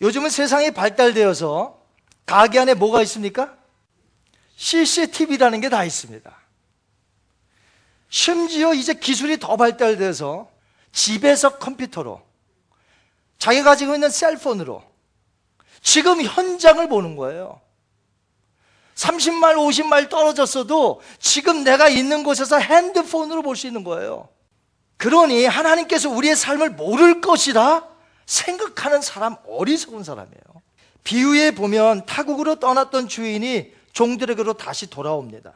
요즘은 0.00 0.30
세상이 0.30 0.72
발달되어서 0.72 1.78
가게 2.26 2.58
안에 2.58 2.74
뭐가 2.74 3.02
있습니까? 3.02 3.56
CCTV라는 4.56 5.60
게 5.60 5.68
다 5.68 5.84
있습니다. 5.84 6.36
심지어 8.08 8.74
이제 8.74 8.94
기술이 8.94 9.38
더 9.38 9.56
발달돼서 9.56 10.50
집에서 10.90 11.58
컴퓨터로 11.58 12.20
자기가 13.38 13.62
가지고 13.70 13.94
있는 13.94 14.10
셀폰으로 14.10 14.89
지금 15.82 16.22
현장을 16.22 16.88
보는 16.88 17.16
거예요. 17.16 17.60
30마일, 18.94 19.56
50마일 19.56 20.10
떨어졌어도 20.10 21.00
지금 21.18 21.64
내가 21.64 21.88
있는 21.88 22.22
곳에서 22.22 22.58
핸드폰으로 22.58 23.42
볼 23.42 23.56
수 23.56 23.66
있는 23.66 23.82
거예요. 23.82 24.28
그러니 24.98 25.46
하나님께서 25.46 26.10
우리의 26.10 26.36
삶을 26.36 26.70
모를 26.70 27.22
것이라 27.22 27.88
생각하는 28.26 29.00
사람 29.00 29.36
어리석은 29.46 30.04
사람이에요. 30.04 30.62
비유에 31.02 31.52
보면 31.52 32.04
타국으로 32.04 32.56
떠났던 32.56 33.08
주인이 33.08 33.72
종들에게로 33.92 34.52
다시 34.54 34.88
돌아옵니다. 34.90 35.54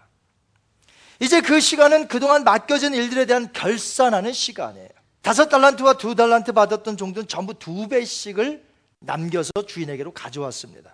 이제 1.20 1.42
그 1.42 1.60
시간은 1.60 2.08
그동안 2.08 2.42
맡겨진 2.44 2.94
일들에 2.94 3.26
대한 3.26 3.52
결산하는 3.52 4.32
시간이에요. 4.32 4.88
다섯 5.20 5.48
달란트와 5.48 5.98
두 5.98 6.14
달란트 6.14 6.52
받았던 6.52 6.96
종들은 6.96 7.28
전부 7.28 7.54
두 7.54 7.86
배씩을 7.88 8.64
남겨서 9.04 9.50
주인에게로 9.66 10.12
가져왔습니다. 10.12 10.92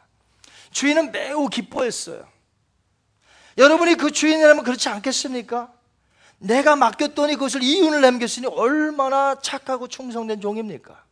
주인은 0.71 1.13
매우 1.13 1.49
기뻐했어요. 1.49 2.27
여러분이 3.59 3.97
그 3.97 4.11
주인이라면 4.11 4.65
그렇지 4.65 4.89
않겠습니까? 4.89 5.73
내가 6.39 6.77
맡겼더니 6.77 7.35
그것을 7.35 7.63
이윤을 7.63 8.01
남겼으니 8.01 8.47
얼마나 8.47 9.35
착하고 9.41 9.89
충성된 9.89 10.41
종입니까? 10.41 11.05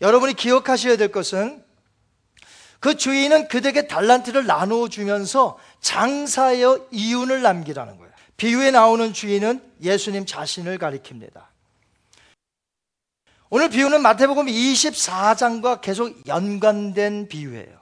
여러분이 0.00 0.34
기억하셔야 0.34 0.96
될 0.96 1.10
것은 1.10 1.64
그 2.80 2.96
주인은 2.96 3.48
그들에게 3.48 3.88
달란트를 3.88 4.46
나누어 4.46 4.88
주면서 4.88 5.58
장사하여 5.80 6.86
이윤을 6.92 7.42
남기라는 7.42 7.96
거예요. 7.96 8.12
비유에 8.36 8.70
나오는 8.70 9.12
주인은 9.12 9.60
예수님 9.82 10.26
자신을 10.26 10.78
가리킵니다. 10.78 11.47
오늘 13.50 13.70
비유는 13.70 14.02
마태복음 14.02 14.46
24장과 14.46 15.80
계속 15.80 16.26
연관된 16.26 17.28
비유예요. 17.28 17.78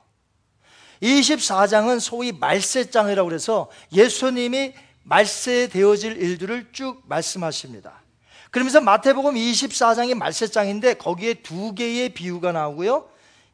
24장은 1.02 1.98
소위 2.00 2.32
말세장이라고 2.32 3.32
해서 3.32 3.68
예수님이 3.92 4.74
말세되어질 5.02 6.16
일들을 6.16 6.68
쭉 6.72 7.02
말씀하십니다. 7.06 8.02
그러면서 8.50 8.80
마태복음 8.80 9.34
24장이 9.34 10.14
말세장인데 10.14 10.94
거기에 10.94 11.34
두 11.34 11.74
개의 11.74 12.10
비유가 12.10 12.52
나오고요. 12.52 13.08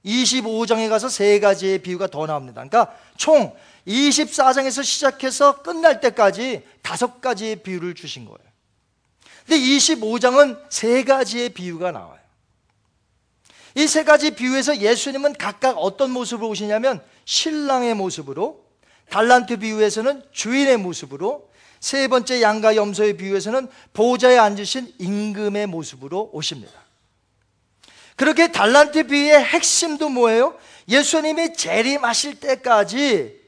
25장에 0.05 0.89
가서 0.89 1.09
세 1.09 1.41
가지의 1.41 1.79
비유가 1.79 2.09
더 2.09 2.27
나옵니다. 2.27 2.63
그러니까 2.63 2.95
총 3.17 3.57
24장에서 3.87 4.85
시작해서 4.85 5.63
끝날 5.63 6.01
때까지 6.01 6.63
다섯 6.83 7.21
가지의 7.21 7.57
비유를 7.57 7.95
주신 7.95 8.27
거예요. 8.27 8.52
근데 9.47 9.61
25장은 9.61 10.59
세 10.71 11.05
가지의 11.05 11.51
비유가 11.51 11.91
나와요. 11.91 12.23
이 13.75 13.87
세 13.87 14.05
가지 14.05 14.33
비유에서 14.33 14.79
예수님은 14.79 15.35
각각 15.35 15.79
어떤 15.79 16.11
모습으로 16.11 16.49
오시냐면 16.49 17.03
신랑의 17.25 17.95
모습으로, 17.95 18.65
달란트 19.09 19.59
비유에서는 19.59 20.23
주인의 20.33 20.77
모습으로, 20.77 21.49
세 21.81 22.07
번째 22.07 22.43
양과 22.43 22.77
염소의 22.77 23.17
비유에서는 23.17 23.69
보좌에 23.93 24.39
앉으신 24.39 24.95
임금의 24.99 25.67
모습으로 25.67 26.31
오십니다. 26.33 26.73
그렇게 28.15 28.53
달란트 28.53 29.07
비유의 29.09 29.43
핵심도 29.43 30.09
뭐예요? 30.11 30.57
예수님이 30.89 31.55
재림하실 31.55 32.41
때까지 32.41 33.42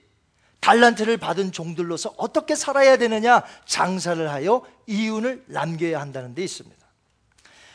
달란트를 0.65 1.19
받은 1.19 1.53
종들로서 1.53 2.15
어떻게 2.17 2.55
살아야 2.55 2.97
되느냐 2.97 3.43
장사를 3.67 4.31
하여 4.31 4.63
이윤을 4.87 5.45
남겨야 5.47 6.01
한다는 6.01 6.35
데 6.35 6.43
있습니다. 6.43 6.83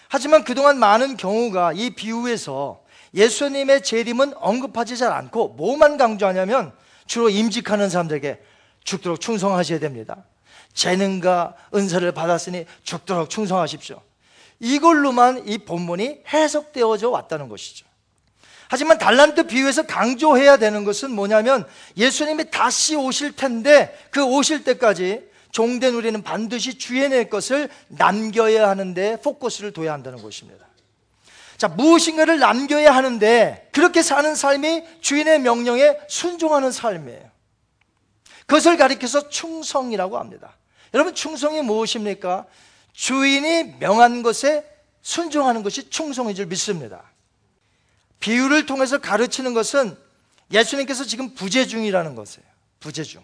하지만 0.07 0.43
그동안 0.43 0.79
많은 0.79 1.15
경우가 1.15 1.73
이 1.73 1.91
비유에서 1.91 2.81
예수님의 3.13 3.83
재림은 3.83 4.33
언급하지 4.37 4.97
잘 4.97 5.11
않고 5.11 5.49
뭐만 5.49 5.97
강조하냐면 5.97 6.73
주로 7.05 7.29
임직하는 7.29 7.89
사람들에게 7.89 8.41
죽도록 8.83 9.21
충성하셔야 9.21 9.77
됩니다. 9.77 10.25
재능과 10.73 11.53
은사를 11.75 12.11
받았으니 12.11 12.65
죽도록 12.81 13.29
충성하십시오. 13.29 14.01
이걸로만 14.59 15.47
이 15.47 15.59
본문이 15.59 16.23
해석되어져 16.27 17.11
왔다는 17.11 17.49
것이죠. 17.49 17.85
하지만 18.69 18.99
달란트 18.99 19.47
비유에서 19.47 19.87
강조해야 19.87 20.57
되는 20.57 20.83
것은 20.83 21.11
뭐냐면 21.11 21.67
예수님이 21.97 22.51
다시 22.51 22.95
오실 22.95 23.35
텐데 23.35 23.97
그 24.11 24.23
오실 24.23 24.63
때까지 24.63 25.27
종된 25.51 25.95
우리는 25.95 26.21
반드시 26.21 26.77
주인의 26.77 27.31
것을 27.31 27.67
남겨야 27.87 28.69
하는데 28.69 29.19
포커스를 29.21 29.73
둬야 29.73 29.91
한다는 29.91 30.21
것입니다. 30.21 30.67
자, 31.57 31.67
무엇인가를 31.67 32.37
남겨야 32.37 32.95
하는데 32.95 33.67
그렇게 33.73 34.03
사는 34.03 34.35
삶이 34.35 34.83
주인의 35.01 35.39
명령에 35.39 35.97
순종하는 36.07 36.71
삶이에요. 36.71 37.27
그것을 38.45 38.77
가리켜서 38.77 39.29
충성이라고 39.29 40.19
합니다. 40.19 40.55
여러분, 40.93 41.15
충성이 41.15 41.63
무엇입니까? 41.63 42.45
주인이 42.93 43.77
명한 43.79 44.21
것에 44.21 44.63
순종하는 45.01 45.63
것이 45.63 45.89
충성인 45.89 46.35
줄 46.35 46.45
믿습니다. 46.45 47.08
비유를 48.19 48.65
통해서 48.65 48.97
가르치는 48.97 49.53
것은 49.53 49.97
예수님께서 50.51 51.05
지금 51.05 51.33
부재 51.35 51.65
중이라는 51.65 52.15
것이에요. 52.15 52.47
부재 52.79 53.03
중. 53.03 53.23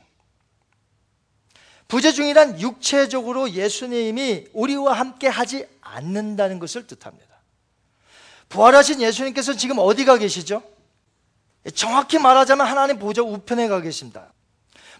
부재 1.87 2.11
중이란 2.11 2.59
육체적으로 2.61 3.51
예수님이 3.51 4.47
우리와 4.53 4.93
함께 4.93 5.27
하지 5.27 5.67
않는다는 5.81 6.59
것을 6.59 6.87
뜻합니다. 6.87 7.35
부활하신 8.49 9.01
예수님께서 9.01 9.53
지금 9.53 9.77
어디가 9.79 10.17
계시죠? 10.17 10.63
정확히 11.73 12.19
말하자면 12.19 12.65
하나님 12.65 12.99
보좌 12.99 13.21
우편에 13.21 13.67
가 13.67 13.81
계십니다. 13.81 14.31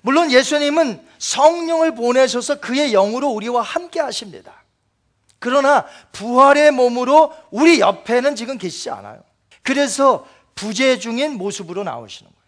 물론 0.02 0.32
예수님은 0.32 1.08
성령을 1.18 1.96
보내셔서 1.96 2.60
그의 2.60 2.92
영으로 2.92 3.30
우리와 3.30 3.62
함께 3.62 4.00
하십니다. 4.00 4.64
그러나 5.40 5.86
부활의 6.12 6.72
몸으로 6.72 7.34
우리 7.52 7.80
옆에는 7.80 8.36
지금 8.36 8.58
계시지 8.58 8.90
않아요. 8.90 9.24
그래서 9.66 10.26
부재 10.54 11.00
중인 11.00 11.34
모습으로 11.38 11.84
나오시는 11.84 12.32
거예요. 12.32 12.46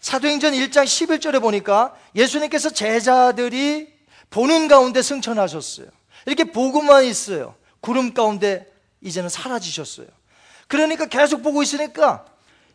사도행전 0.00 0.52
1장 0.52 0.84
11절에 0.84 1.40
보니까 1.40 1.94
예수님께서 2.14 2.70
제자들이 2.70 3.88
보는 4.28 4.68
가운데 4.68 5.00
승천하셨어요. 5.00 5.86
이렇게 6.26 6.44
보고만 6.44 7.04
있어요. 7.04 7.54
구름 7.80 8.12
가운데 8.12 8.70
이제는 9.00 9.28
사라지셨어요. 9.28 10.08
그러니까 10.66 11.06
계속 11.06 11.42
보고 11.42 11.62
있으니까 11.62 12.26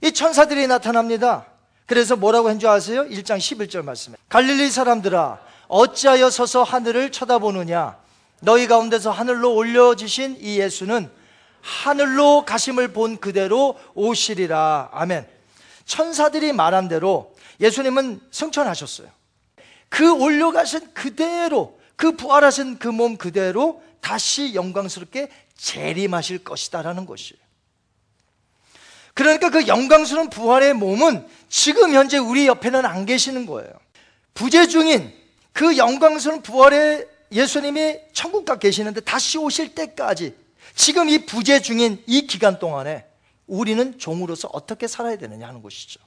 이 0.02 0.12
천사들이 0.12 0.68
나타납니다. 0.68 1.46
그래서 1.86 2.16
뭐라고 2.16 2.48
한 2.50 2.58
줄 2.60 2.70
아세요? 2.70 3.04
1장 3.04 3.38
11절 3.38 3.84
말씀에. 3.84 4.16
갈릴리 4.30 4.72
사람들아, 4.72 5.40
어찌하여 5.68 6.30
서서 6.30 6.64
하늘을 6.64 7.12
쳐다보느냐? 7.12 7.98
너희 8.42 8.68
가운데서 8.68 9.12
하늘로 9.12 9.54
올려지신 9.56 10.38
이 10.40 10.60
예수는 10.60 11.12
하늘로 11.62 12.46
가심을 12.46 12.90
본 12.94 13.18
그대로 13.18 13.78
오시리라. 13.94 14.90
아멘. 14.92 15.28
천사들이 15.86 16.54
말한 16.54 16.88
대로 16.88 17.36
예수님은 17.60 18.22
승천하셨어요. 18.32 19.10
그 19.90 20.14
올려가신 20.14 20.94
그대로, 20.94 21.80
그 21.96 22.16
부활하신 22.16 22.80
그 22.80 22.90
몸 22.90 23.18
그대로 23.18 23.82
다시 24.02 24.54
영광스럽게 24.56 25.30
재림하실 25.58 26.44
것이다라는 26.44 27.06
것이에요. 27.06 27.40
그러니까 29.14 29.50
그 29.50 29.68
영광스러운 29.68 30.30
부활의 30.30 30.74
몸은 30.76 31.28
지금 31.50 31.94
현재 31.94 32.18
우리 32.18 32.48
옆에는 32.48 32.86
안 32.86 33.06
계시는 33.06 33.46
거예요. 33.46 33.70
부재 34.34 34.68
중인 34.68 35.14
그 35.52 35.76
영광스러운 35.76 36.42
부활의 36.42 37.08
예수님이 37.32 37.98
천국 38.14 38.46
가 38.46 38.58
계시는데 38.58 39.02
다시 39.02 39.38
오실 39.38 39.76
때까지 39.76 40.36
지금 40.80 41.10
이 41.10 41.26
부재 41.26 41.60
중인 41.60 42.02
이 42.08 42.26
기간 42.26 42.58
동안에 42.58 43.06
우리는 43.48 44.00
종으로서 44.00 44.50
어떻게 44.54 44.88
살아야 44.88 45.18
되느냐 45.18 45.46
하는 45.46 45.62
것이죠. 45.62 46.00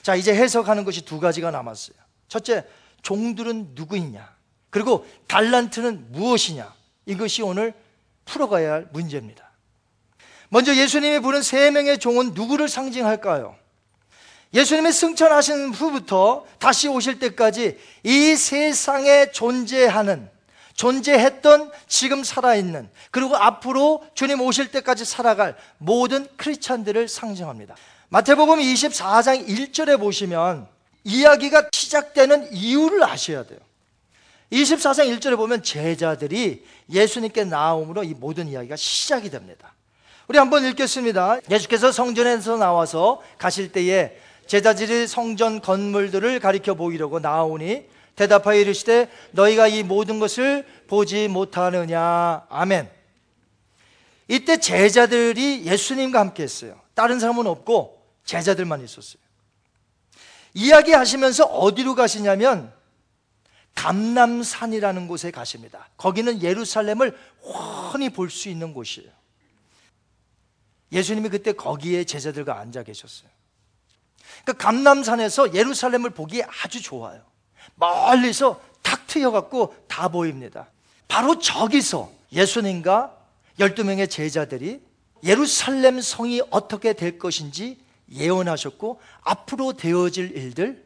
자, 0.00 0.14
이제 0.14 0.34
해석하는 0.34 0.84
것이 0.84 1.04
두 1.04 1.20
가지가 1.20 1.50
남았어요. 1.50 1.94
첫째, 2.26 2.64
종들은 3.02 3.72
누구이냐? 3.74 4.34
그리고 4.70 5.06
달란트는 5.26 6.10
무엇이냐? 6.10 6.74
이것이 7.04 7.42
오늘 7.42 7.74
풀어가야 8.24 8.72
할 8.72 8.88
문제입니다. 8.94 9.50
먼저 10.48 10.74
예수님이 10.74 11.20
부른 11.20 11.42
세 11.42 11.70
명의 11.70 11.98
종은 11.98 12.32
누구를 12.32 12.70
상징할까요? 12.70 13.54
예수님이 14.54 14.90
승천하신 14.90 15.68
후부터 15.74 16.46
다시 16.58 16.88
오실 16.88 17.18
때까지 17.18 17.78
이 18.04 18.36
세상에 18.36 19.32
존재하는 19.32 20.30
존재했던 20.74 21.70
지금 21.86 22.24
살아있는 22.24 22.88
그리고 23.10 23.36
앞으로 23.36 24.04
주님 24.14 24.40
오실 24.40 24.70
때까지 24.70 25.04
살아갈 25.04 25.56
모든 25.78 26.26
크리스찬들을 26.36 27.08
상징합니다. 27.08 27.74
마태복음 28.08 28.58
24장 28.58 29.46
1절에 29.48 29.98
보시면 29.98 30.66
이야기가 31.04 31.68
시작되는 31.72 32.52
이유를 32.52 33.02
아셔야 33.04 33.44
돼요. 33.44 33.58
24장 34.52 35.18
1절에 35.18 35.36
보면 35.36 35.62
제자들이 35.62 36.64
예수님께 36.90 37.44
나옴으로 37.44 38.04
이 38.04 38.14
모든 38.14 38.48
이야기가 38.48 38.76
시작이 38.76 39.30
됩니다. 39.30 39.74
우리 40.28 40.38
한번 40.38 40.64
읽겠습니다. 40.64 41.38
예수께서 41.50 41.90
성전에서 41.90 42.56
나와서 42.56 43.22
가실 43.38 43.72
때에 43.72 44.16
제자들이 44.46 45.06
성전 45.06 45.60
건물들을 45.60 46.38
가리켜 46.40 46.74
보이려고 46.74 47.18
나오니 47.18 47.86
대답하여 48.16 48.58
이르시되 48.60 49.10
너희가 49.32 49.68
이 49.68 49.82
모든 49.82 50.18
것을 50.18 50.66
보지 50.88 51.28
못하느냐 51.28 52.46
아멘. 52.48 52.90
이때 54.28 54.58
제자들이 54.58 55.64
예수님과 55.66 56.20
함께 56.20 56.42
했어요. 56.42 56.80
다른 56.94 57.18
사람은 57.20 57.46
없고 57.46 58.02
제자들만 58.24 58.82
있었어요. 58.84 59.20
이야기하시면서 60.54 61.44
어디로 61.44 61.94
가시냐면 61.94 62.72
감남산이라는 63.74 65.08
곳에 65.08 65.30
가십니다. 65.30 65.88
거기는 65.96 66.42
예루살렘을 66.42 67.18
훤히 67.42 68.10
볼 68.10 68.30
수 68.30 68.48
있는 68.48 68.74
곳이에요. 68.74 69.10
예수님이 70.92 71.30
그때 71.30 71.52
거기에 71.52 72.04
제자들과 72.04 72.58
앉아 72.58 72.82
계셨어요. 72.82 73.30
그러니까 74.44 74.64
감남산에서 74.64 75.54
예루살렘을 75.54 76.10
보기 76.10 76.42
아주 76.42 76.82
좋아요. 76.82 77.22
멀리서 77.76 78.60
탁 78.82 79.06
트여갖고 79.06 79.74
다 79.88 80.08
보입니다. 80.08 80.68
바로 81.08 81.38
저기서 81.38 82.10
예수님과 82.32 83.16
12명의 83.58 84.08
제자들이 84.10 84.80
예루살렘 85.24 86.00
성이 86.00 86.42
어떻게 86.50 86.94
될 86.94 87.18
것인지 87.18 87.78
예언하셨고 88.10 89.00
앞으로 89.22 89.74
되어질 89.74 90.36
일들 90.36 90.84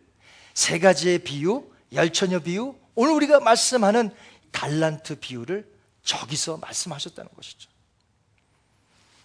세 0.55 0.79
가지의 0.79 1.21
비유, 1.21 1.65
열처녀 1.93 2.41
비유, 2.41 2.75
오늘 2.95 3.13
우리가 3.15 3.41
말씀하는 3.41 4.11
달란트 4.53 5.21
비유를 5.21 5.67
저기서 6.03 6.57
말씀하셨다는 6.59 7.31
것이죠. 7.37 7.71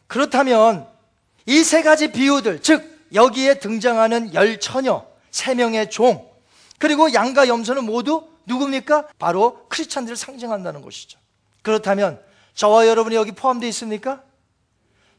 그렇다면 0.07 0.87
이 1.45 1.63
세 1.63 1.81
가지 1.81 2.11
비유들, 2.11 2.61
즉 2.61 3.07
여기에 3.13 3.59
등장하는 3.59 4.33
열처녀, 4.33 5.05
세 5.31 5.55
명의 5.55 5.89
종, 5.89 6.30
그리고 6.81 7.13
양과 7.13 7.47
염소는 7.47 7.83
모두 7.85 8.27
누굽니까? 8.47 9.09
바로 9.19 9.67
크리스찬들을 9.69 10.17
상징한다는 10.17 10.81
것이죠. 10.81 11.19
그렇다면 11.61 12.19
저와 12.55 12.87
여러분이 12.87 13.15
여기 13.15 13.31
포함되어 13.31 13.69
있습니까? 13.69 14.23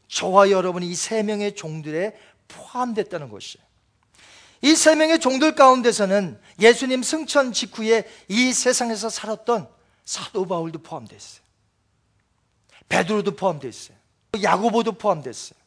저와 0.09 0.51
여러분이 0.51 0.85
이 0.87 0.93
세 0.93 1.23
명의 1.23 1.55
종들에 1.55 2.17
포함됐다는 2.49 3.29
것이에요. 3.29 3.65
이 4.61 4.75
세 4.75 4.95
명의 4.95 5.19
종들 5.19 5.55
가운데서는 5.55 6.37
예수님 6.59 7.01
승천 7.01 7.53
직후에 7.53 8.09
이 8.27 8.51
세상에서 8.51 9.09
살았던 9.09 9.69
사도 10.03 10.45
바울도 10.45 10.79
포함되어 10.83 11.17
있어요. 11.17 11.43
베드로도 12.89 13.37
포함되어 13.37 13.69
있어요. 13.69 13.97
야고보도 14.41 14.93
포함됐어요. 14.93 15.57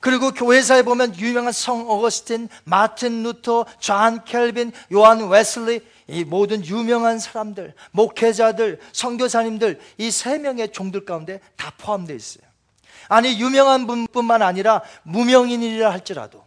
그리고 0.00 0.32
교회사에 0.32 0.82
보면 0.82 1.16
유명한 1.18 1.52
성 1.52 1.88
어거스틴, 1.88 2.48
마틴 2.64 3.22
루터, 3.22 3.66
존 3.78 4.24
켈빈, 4.24 4.72
요한 4.92 5.28
웨슬리 5.28 5.80
이 6.08 6.24
모든 6.24 6.64
유명한 6.66 7.18
사람들, 7.18 7.74
목회자들, 7.92 8.80
선교사님들 8.92 9.80
이 9.98 10.10
세 10.10 10.38
명의 10.38 10.72
종들 10.72 11.04
가운데 11.04 11.40
다 11.56 11.72
포함되어 11.78 12.16
있어요. 12.16 12.44
아니 13.08 13.40
유명한 13.40 13.86
분뿐만 13.86 14.42
아니라 14.42 14.82
무명인이라 15.04 15.90
할지라도 15.90 16.44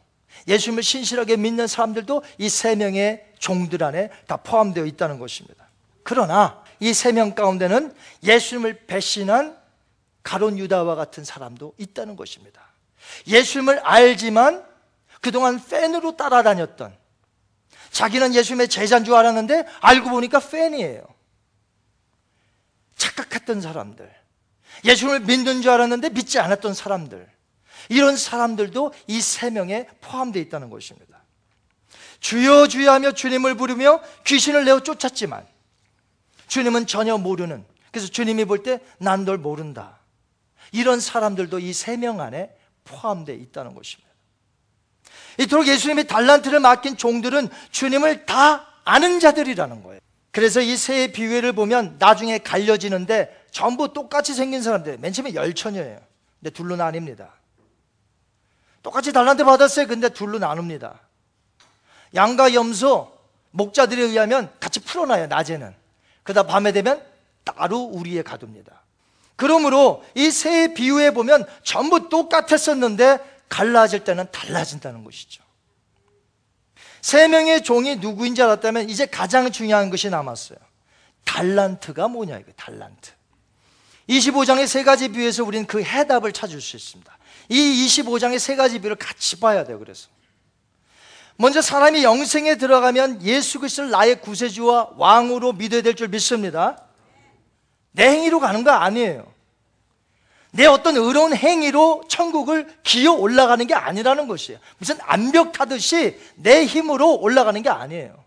예수님을 0.48 0.84
신실하게 0.84 1.38
믿는 1.38 1.68
사람들도 1.68 2.24
이 2.40 2.50
세 2.50 2.76
명의 2.76 3.24
종들 3.40 3.84
안에 3.84 4.10
다 4.28 4.38
포함되어 4.38 4.86
있다는 4.86 5.20
것입니다. 5.20 5.68
그러나 6.04 6.62
이 6.82 6.90
세 6.90 7.12
명 7.14 7.34
가운데는 7.34 7.94
예수님을 8.24 8.86
배신한 8.86 9.58
가론 10.24 10.58
유다와 10.58 10.96
같은 10.96 11.24
사람도 11.24 11.74
있다는 11.78 12.16
것입니다. 12.16 12.62
예수님을 13.28 13.80
알지만 13.80 14.66
그동안 15.22 15.64
팬으로 15.64 16.16
따라다녔던 16.16 16.96
자기는 17.92 18.36
예수님의 18.36 18.68
제자인 18.68 19.04
줄 19.06 19.16
알았는데 19.16 19.66
알고 19.82 20.10
보니까 20.10 20.40
팬이에요. 20.40 21.06
착각했던 22.98 23.62
사람들. 23.62 24.12
예수님을 24.84 25.22
믿는 25.22 25.62
줄 25.62 25.72
알았는데 25.72 26.10
믿지 26.10 26.40
않았던 26.40 26.74
사람들. 26.74 27.28
이런 27.90 28.18
사람들도 28.18 28.94
이 29.08 29.22
세 29.22 29.50
명에 29.50 29.88
포함되어 30.02 30.42
있다는 30.44 30.70
것입니다. 30.70 31.22
주여 32.20 32.68
주여 32.68 32.92
하며 32.92 33.12
주님을 33.12 33.56
부르며 33.56 34.02
귀신을 34.26 34.66
내어 34.66 34.80
쫓았지만 34.82 35.46
주님은 36.48 36.88
전혀 36.88 37.18
모르는 37.18 37.64
그래서 37.92 38.08
주님이 38.08 38.46
볼 38.46 38.64
때 38.64 38.80
난 39.00 39.26
널 39.26 39.38
모른다. 39.38 40.00
이런 40.72 41.00
사람들도 41.00 41.60
이 41.60 41.70
세 41.72 41.98
명 41.98 42.20
안에 42.20 42.50
포함되어 42.86 43.36
있다는 43.36 43.76
것입니다. 43.76 44.10
이토록 45.40 45.68
예수님이 45.68 46.08
달란트를 46.08 46.60
맡긴 46.62 46.98
종들은 46.98 47.50
주님을 47.72 48.26
다 48.26 48.68
아는 48.86 49.20
자들이라는 49.20 49.84
거예요. 49.84 50.00
그래서 50.32 50.62
이 50.62 50.76
세 50.78 51.12
비유를 51.12 51.54
보면 51.54 51.98
나중에 52.00 52.38
갈려지는데 52.40 53.46
전부 53.52 53.94
똑같이 53.94 54.34
생긴 54.34 54.62
사람들. 54.62 54.98
맨 55.00 55.14
처음에 55.14 55.34
열천이에요. 55.34 56.00
근데 56.40 56.50
둘로 56.52 56.76
나뉩니다. 56.76 57.30
똑같이 58.84 59.14
달란트 59.14 59.44
받았어요. 59.46 59.88
근데 59.88 60.10
둘로 60.10 60.38
나눕니다. 60.38 61.00
양과 62.14 62.54
염소, 62.54 63.12
목자들에 63.52 64.02
의하면 64.02 64.52
같이 64.60 64.80
풀어놔요. 64.82 65.28
낮에는. 65.28 65.74
그러다 66.24 66.44
밤에 66.48 66.72
되면 66.72 67.02
따로 67.44 67.80
우리에 67.80 68.22
가둡니다. 68.22 68.84
그러므로 69.36 70.04
이 70.16 70.30
세 70.32 70.74
비유에 70.74 71.12
보면 71.12 71.46
전부 71.64 72.10
똑같았었는데 72.10 73.20
갈라질 73.50 74.04
때는 74.04 74.26
달라진다는 74.32 75.04
것이죠. 75.04 75.44
세 77.02 77.28
명의 77.28 77.64
종이 77.64 77.98
누구인지 77.98 78.42
알았다면 78.42 78.90
이제 78.90 79.06
가장 79.06 79.52
중요한 79.52 79.90
것이 79.90 80.10
남았어요. 80.10 80.58
달란트가 81.24 82.08
뭐냐 82.08 82.38
이거 82.40 82.52
달란트. 82.56 83.12
25장의 84.10 84.68
세 84.68 84.84
가지 84.84 85.10
비유에서 85.10 85.44
우리는 85.44 85.66
그 85.66 85.82
해답을 85.84 86.32
찾을 86.32 86.62
수 86.62 86.76
있습니다. 86.76 87.18
이 87.50 87.86
25장의 87.88 88.40
세 88.40 88.56
가지 88.56 88.80
비유를 88.80 88.96
같이 88.98 89.40
봐야 89.40 89.64
돼요. 89.64 89.80
그래서 89.80 90.10
먼저 91.38 91.62
사람이 91.62 92.04
영생에 92.04 92.56
들어가면 92.56 93.22
예수 93.24 93.60
그리스도를 93.60 93.90
나의 93.92 94.22
구세주와 94.22 94.92
왕으로 94.98 95.54
믿어야 95.54 95.82
될 95.82 95.94
줄 95.96 96.08
믿습니다. 96.08 96.85
내 97.96 98.10
행위로 98.10 98.40
가는 98.40 98.64
거 98.64 98.72
아니에요. 98.72 99.26
내 100.52 100.66
어떤 100.66 100.96
의로운 100.96 101.36
행위로 101.36 102.04
천국을 102.08 102.74
기어 102.84 103.14
올라가는 103.14 103.66
게 103.66 103.74
아니라는 103.74 104.28
것이에요. 104.28 104.60
무슨 104.78 104.98
암벽 105.02 105.52
타듯이 105.54 106.18
내 106.36 106.66
힘으로 106.66 107.16
올라가는 107.16 107.62
게 107.62 107.70
아니에요. 107.70 108.24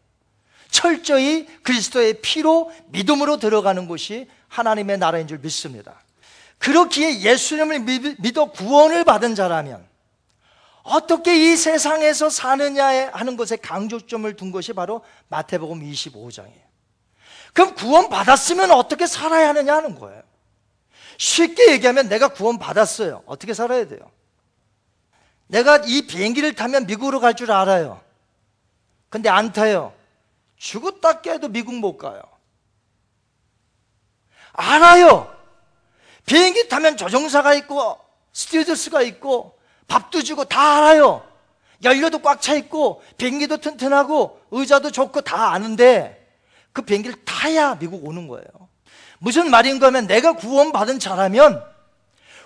철저히 0.71 1.47
그리스도의 1.62 2.21
피로 2.21 2.71
믿음으로 2.89 3.39
들어가는 3.39 3.89
것이 3.89 4.29
하나님의 4.49 4.99
나라인 4.99 5.27
줄 5.27 5.39
믿습니다. 5.39 6.03
그렇기에 6.59 7.21
예수님을 7.21 7.81
믿어 8.19 8.47
구원을 8.47 9.05
받은 9.05 9.35
자라면 9.35 9.87
어떻게 10.83 11.53
이 11.53 11.57
세상에서 11.57 12.31
사느냐 12.31 13.11
하는 13.12 13.37
것에 13.37 13.57
강조점을 13.57 14.35
둔 14.37 14.51
것이 14.51 14.73
바로 14.73 15.03
마태복음 15.29 15.81
25장이에요. 15.81 16.69
그럼 17.53 17.74
구원 17.74 18.09
받았으면 18.09 18.70
어떻게 18.70 19.07
살아야 19.07 19.49
하느냐 19.49 19.76
하는 19.76 19.94
거예요. 19.99 20.22
쉽게 21.16 21.72
얘기하면 21.72 22.09
내가 22.09 22.28
구원 22.28 22.59
받았어요. 22.59 23.22
어떻게 23.26 23.55
살아야 23.55 23.86
돼요? 23.88 24.01
내가 25.49 25.78
이 25.84 26.07
비행기를 26.07 26.55
타면 26.55 26.86
미국으로 26.86 27.20
갈 27.20 27.34
줄 27.34 27.51
알아요. 27.51 28.01
근데 29.09 29.28
안 29.28 29.53
타요. 29.53 29.92
죽었다 30.57 31.20
깨도 31.20 31.49
미국 31.49 31.74
못 31.74 31.96
가요. 31.96 32.20
알아요. 34.53 35.34
비행기 36.26 36.68
타면 36.68 36.96
조종사가 36.96 37.55
있고 37.55 37.99
스튜어디스가 38.33 39.03
있고 39.03 39.59
밥도 39.86 40.22
주고 40.22 40.44
다 40.44 40.78
알아요. 40.78 41.26
연료도 41.82 42.18
꽉 42.20 42.40
차 42.40 42.55
있고 42.55 43.03
비행기도 43.16 43.59
튼튼하고 43.59 44.40
의자도 44.51 44.90
좋고 44.90 45.22
다 45.22 45.53
아는데 45.53 46.18
그 46.73 46.83
비행기를 46.83 47.16
타야 47.25 47.79
미국 47.79 48.05
오는 48.07 48.29
거예요. 48.29 48.47
무슨 49.19 49.51
말인가 49.51 49.89
하면 49.89 50.07
내가 50.07 50.35
구원받은 50.35 50.99
자라면 50.99 51.62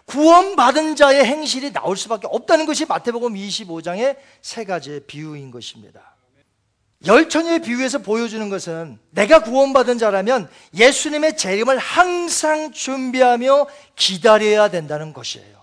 구원받은 0.07 0.97
자의 0.97 1.25
행실이 1.25 1.73
나올 1.73 1.97
수밖에 1.97 2.27
없다는 2.27 2.67
것이 2.67 2.87
마태복음 2.87 3.35
25장의 3.35 4.17
세 4.41 4.65
가지의 4.65 5.01
비유인 5.07 5.51
것입니다. 5.51 6.17
열 7.05 7.23
처녀의 7.23 7.63
비유에서 7.63 7.99
보여주는 7.99 8.49
것은 8.49 8.99
내가 9.11 9.43
구원받은 9.43 9.99
자라면 9.99 10.49
예수님의 10.75 11.37
재림을 11.37 11.79
항상 11.79 12.73
준비하며 12.73 13.67
기다려야 13.97 14.71
된다는 14.71 15.13
것이에요. 15.13 15.63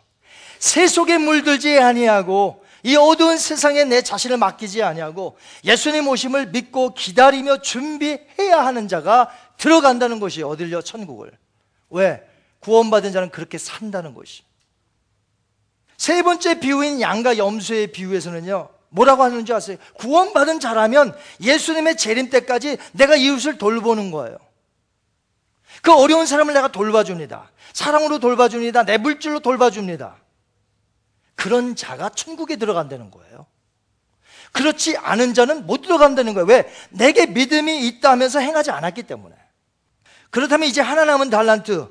세속에 0.60 1.18
물들지 1.18 1.80
아니하고 1.80 2.64
이 2.84 2.96
어두운 2.96 3.38
세상에 3.38 3.84
내 3.84 4.02
자신을 4.02 4.38
맡기지 4.38 4.84
아니하고 4.84 5.38
예수님 5.64 6.08
오심을 6.08 6.48
믿고 6.48 6.94
기다리며 6.94 7.62
준비해야 7.62 8.66
하는 8.66 8.88
자가 8.88 9.30
들어간다는 9.58 10.20
것이 10.20 10.44
어딜요? 10.44 10.82
천국을. 10.82 11.32
왜? 11.90 12.24
구원받은 12.60 13.12
자는 13.12 13.30
그렇게 13.30 13.58
산다는 13.58 14.14
것이. 14.14 14.44
세 15.98 16.24
번째 16.24 16.60
비유인 16.60 17.02
양과 17.02 17.38
염소의 17.38 17.92
비유에서는요, 17.92 18.70
뭐라고 18.90 19.24
하는지 19.24 19.54
아세요? 19.54 19.78
구원받은 19.96 20.60
자라면 20.60 21.16
예수님의 21.42 21.98
재림 21.98 22.30
때까지 22.30 22.78
내가 22.94 23.16
이웃을 23.16 23.58
돌보는 23.58 24.12
거예요. 24.12 24.38
그 25.82 25.94
어려운 25.94 26.26
사람을 26.26 26.54
내가 26.54 26.70
돌봐줍니다. 26.70 27.52
사랑으로 27.74 28.20
돌봐줍니다. 28.20 28.84
내 28.84 28.98
물질로 28.98 29.40
돌봐줍니다. 29.40 30.16
그런 31.40 31.74
자가 31.74 32.10
천국에 32.10 32.58
들어간다는 32.58 33.12
거예요. 33.12 33.46
그렇지 34.52 34.98
않은 34.98 35.34
자는 35.34 35.66
못 35.66 35.84
들어간다는 35.84 36.34
거예요. 36.34 36.46
왜? 36.46 36.70
내게 36.90 37.28
믿음이 37.28 37.88
있다 37.88 38.12
하면서 38.12 38.40
행하지 38.40 38.72
않았기 38.72 39.04
때문에. 39.04 39.36
그렇다면 40.32 40.68
이제 40.68 40.82
하나 40.82 41.06
남은 41.06 41.30
달란트 41.30 41.88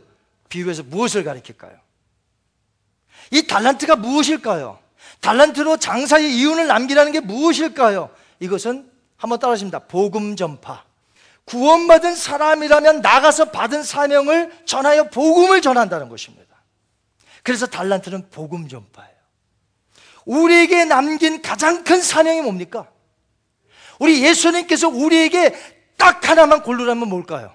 비유에서 0.51 0.83
무엇을 0.83 1.25
가리킬까요? 1.25 1.79
이 3.31 3.47
달란트가 3.47 3.97
무엇일까요? 3.97 4.79
달란트로 5.21 5.79
장사의 5.79 6.31
이윤을 6.37 6.67
남기라는 6.67 7.13
게 7.13 7.21
무엇일까요? 7.21 8.11
이것은 8.41 8.91
한번 9.17 9.39
따라하십니다. 9.39 9.79
복음 9.81 10.37
전파. 10.37 10.85
구원받은 11.47 12.15
사람이라면 12.17 13.01
나가서 13.01 13.47
받은 13.47 13.83
사명을 13.83 14.65
전하여 14.67 15.05
복음을 15.05 15.63
전한다는 15.63 16.11
것입니다. 16.11 16.55
그래서 17.43 17.65
달란트는 17.65 18.29
복음 18.29 18.69
전파예요. 18.69 19.18
우리에게 20.29 20.85
남긴 20.85 21.41
가장 21.41 21.83
큰 21.85 22.03
사명이 22.03 22.43
뭡니까? 22.43 22.87
우리 23.99 24.23
예수님께서 24.23 24.89
우리에게 24.89 25.57
딱 25.97 26.29
하나만 26.29 26.63
고르라면 26.63 27.09
뭘까요? 27.09 27.55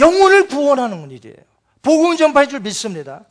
영혼을 0.00 0.48
구원하는 0.48 1.10
일이에요. 1.10 1.36
복음 1.82 2.16
전파할 2.16 2.48
줄 2.48 2.60
믿습니다. 2.60 3.26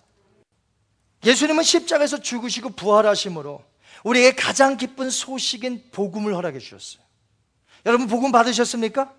예수님은 1.26 1.63
십자가에서 1.63 2.22
죽으시고 2.22 2.70
부활하심으로 2.70 3.63
우리에게 4.03 4.36
가장 4.36 4.78
기쁜 4.78 5.09
소식인 5.09 5.89
복음을 5.91 6.36
허락해 6.36 6.59
주셨어요. 6.59 7.01
여러분 7.88 8.07
복음 8.07 8.32
받으셨습니까? 8.32 9.11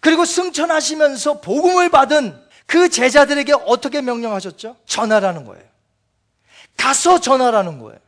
그리고 0.00 0.24
승천하시면서 0.24 1.40
복음을 1.42 1.90
받은 1.90 2.44
그 2.66 2.88
제자들에게 2.88 3.52
어떻게 3.66 4.00
명령하셨죠? 4.00 4.76
전하라는 4.84 5.44
거예요. 5.44 5.77
가서 6.78 7.20
전하라는 7.20 7.78
거예요. 7.80 7.98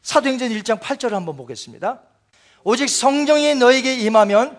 사도행전 0.00 0.48
1장 0.48 0.80
8절을 0.80 1.10
한번 1.10 1.36
보겠습니다. 1.36 2.00
오직 2.64 2.88
성령이 2.88 3.56
너에게 3.56 3.94
임하면 3.94 4.58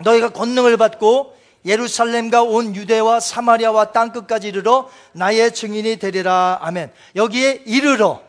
너희가 0.00 0.30
권능을 0.30 0.76
받고 0.76 1.38
예루살렘과 1.64 2.42
온 2.42 2.74
유대와 2.74 3.20
사마리아와 3.20 3.92
땅 3.92 4.12
끝까지 4.12 4.48
이르러 4.48 4.90
나의 5.12 5.54
증인이 5.54 5.96
되리라. 5.96 6.58
아멘. 6.60 6.92
여기에 7.14 7.62
이르러 7.66 8.22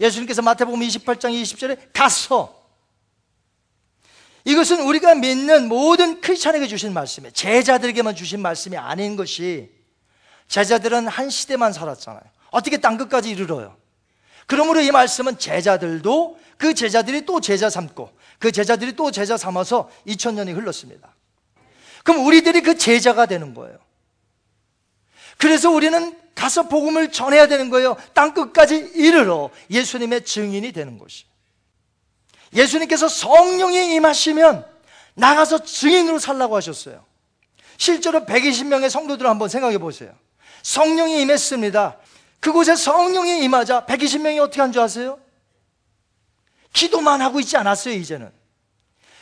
예수님께서 0.00 0.42
마태복음 0.42 0.80
28장 0.80 1.30
20절에 1.30 1.78
가서 1.92 2.58
이것은 4.44 4.80
우리가 4.80 5.14
믿는 5.14 5.68
모든 5.68 6.20
크리스찬에게 6.20 6.66
주신 6.66 6.92
말씀이에요. 6.92 7.32
제자들에게만 7.32 8.14
주신 8.14 8.40
말씀이 8.40 8.76
아닌 8.76 9.16
것이 9.16 9.70
제자들은 10.48 11.06
한 11.06 11.30
시대만 11.30 11.72
살았잖아요. 11.72 12.22
어떻게 12.50 12.78
땅 12.78 12.96
끝까지 12.96 13.30
이르러요? 13.30 13.76
그러므로 14.46 14.80
이 14.80 14.90
말씀은 14.90 15.38
제자들도 15.38 16.38
그 16.56 16.74
제자들이 16.74 17.24
또 17.24 17.40
제자 17.40 17.70
삼고 17.70 18.10
그 18.38 18.52
제자들이 18.52 18.96
또 18.96 19.10
제자 19.10 19.36
삼아서 19.36 19.90
2000년이 20.06 20.54
흘렀습니다. 20.54 21.14
그럼 22.02 22.26
우리들이 22.26 22.62
그 22.62 22.76
제자가 22.76 23.26
되는 23.26 23.54
거예요. 23.54 23.78
그래서 25.38 25.70
우리는 25.70 26.18
가서 26.34 26.68
복음을 26.68 27.12
전해야 27.12 27.46
되는 27.46 27.70
거예요. 27.70 27.96
땅 28.14 28.34
끝까지 28.34 28.92
이르러 28.94 29.50
예수님의 29.70 30.24
증인이 30.24 30.72
되는 30.72 30.98
것이. 30.98 31.24
예수님께서 32.54 33.08
성령이 33.08 33.94
임하시면 33.94 34.66
나가서 35.14 35.64
증인으로 35.64 36.18
살라고 36.18 36.56
하셨어요. 36.56 37.04
실제로 37.76 38.20
120명의 38.24 38.90
성도들을 38.90 39.28
한번 39.28 39.48
생각해 39.48 39.78
보세요. 39.78 40.12
성령이 40.62 41.20
임했습니다. 41.22 41.98
그곳에 42.40 42.74
성령이 42.74 43.44
임하자 43.44 43.86
120명이 43.86 44.40
어떻게 44.40 44.60
한 44.60 44.72
줄 44.72 44.82
아세요? 44.82 45.18
기도만 46.72 47.20
하고 47.20 47.40
있지 47.40 47.56
않았어요, 47.56 47.94
이제는. 47.94 48.30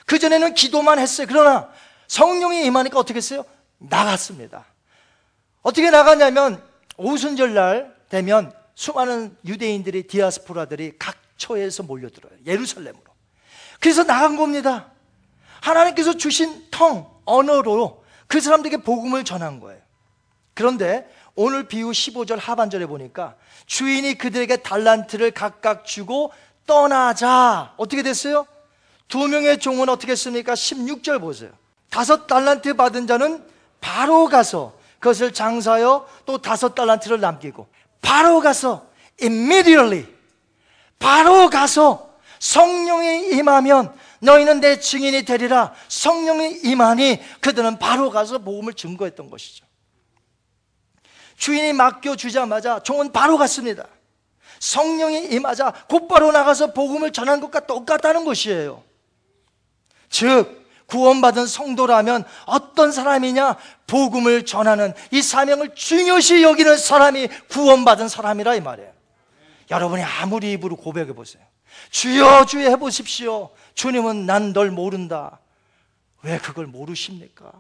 그전에는 0.07 0.55
기도만 0.55 0.99
했어요. 0.99 1.27
그러나 1.29 1.71
성령이 2.07 2.65
임하니까 2.65 2.99
어떻게 2.99 3.17
했어요? 3.17 3.45
나갔습니다. 3.79 4.67
어떻게 5.63 5.91
나갔냐면 5.91 6.63
오순절 6.97 7.55
날 7.55 7.95
되면 8.09 8.53
수많은 8.75 9.37
유대인들이 9.45 10.05
디아스포라들이 10.07 10.95
각 10.99 11.17
처에서 11.37 11.83
몰려들어요. 11.83 12.33
예루살렘으로. 12.47 13.05
그래서 13.81 14.05
나간 14.05 14.37
겁니다. 14.37 14.91
하나님께서 15.61 16.15
주신 16.17 16.67
텅, 16.71 17.07
언어로 17.25 18.05
그 18.27 18.41
사람들에게 18.41 18.79
복음을 18.83 19.25
전한 19.25 19.61
거예요. 19.61 19.81
그런데 20.55 21.09
오늘 21.41 21.69
비유 21.69 21.93
15절 21.93 22.37
하반절에 22.37 22.87
보니까 22.87 23.37
주인이 23.67 24.19
그들에게 24.19 24.57
달란트를 24.57 25.31
각각 25.31 25.85
주고 25.85 26.33
떠나자. 26.67 27.75
어떻게 27.77 28.03
됐어요? 28.03 28.45
두 29.07 29.29
명의 29.29 29.61
종은 29.61 29.89
어떻게 29.89 30.11
했습니까? 30.11 30.55
16절 30.55 31.21
보세요. 31.21 31.53
다섯 31.91 32.27
달란트 32.27 32.75
받은 32.75 33.07
자는 33.07 33.45
바로 33.81 34.27
가서 34.27 34.77
그것을 34.99 35.33
장사하여 35.33 36.09
또 36.27 36.39
다섯 36.39 36.75
달란트를 36.75 37.21
남기고 37.21 37.69
바로 38.03 38.41
가서 38.41 38.89
immediately 39.23 40.07
바로 40.99 41.49
가서 41.51 42.17
성령이 42.41 43.29
임하면 43.37 43.95
너희는 44.19 44.61
내 44.61 44.81
증인이 44.81 45.25
되리라 45.25 45.73
성령이 45.87 46.63
임하니 46.65 47.23
그들은 47.41 47.79
바로 47.79 48.11
가서 48.11 48.39
복음을 48.39 48.75
증거했던 48.75 49.31
것이죠 49.31 49.68
주인이 51.39 51.73
맡겨주자마자 51.73 52.81
종은 52.81 53.13
바로 53.13 53.39
갔습니다 53.39 53.87
성령이 54.61 55.29
임하자 55.31 55.87
곧바로 55.89 56.33
나가서 56.33 56.73
복음을 56.73 57.13
전한 57.13 57.41
것과 57.41 57.67
똑같다는 57.67 58.25
것이에요 58.25 58.83
즉 60.11 60.59
구원받은 60.89 61.47
성도라면 61.47 62.25
어떤 62.47 62.93
사람이냐? 62.93 63.57
복음을 63.87 64.45
전하는 64.47 64.95
이 65.11 65.21
사명을 65.21 65.75
중요시 65.75 66.43
여기는 66.43 66.79
사람이 66.79 67.29
구원받은 67.49 68.09
사람이라 68.09 68.55
이 68.55 68.61
말이에요. 68.63 68.91
여러분이 69.71 70.03
아무리 70.03 70.53
입으로 70.53 70.77
고백해 70.77 71.13
보세요. 71.13 71.43
주여 71.91 72.47
주여 72.47 72.71
해 72.71 72.77
보십시오. 72.77 73.51
주님은 73.75 74.25
난 74.25 74.55
널 74.55 74.71
모른다. 74.71 75.41
왜 76.23 76.39
그걸 76.39 76.67
모르십니까? 76.67 77.53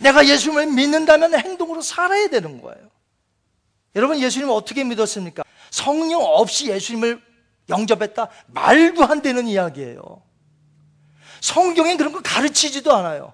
내가 0.00 0.26
예수님을 0.26 0.66
믿는다면 0.66 1.34
행동으로 1.34 1.82
살아야 1.82 2.28
되는 2.28 2.60
거예요. 2.60 2.90
여러분 3.96 4.18
예수님을 4.18 4.52
어떻게 4.52 4.84
믿었습니까? 4.84 5.44
성령 5.70 6.22
없이 6.22 6.68
예수님을 6.68 7.20
영접했다? 7.68 8.28
말도 8.48 9.04
안 9.04 9.22
되는 9.22 9.46
이야기예요. 9.46 10.22
성경엔 11.40 11.96
그런 11.96 12.12
거 12.12 12.20
가르치지도 12.20 12.92
않아요. 12.94 13.32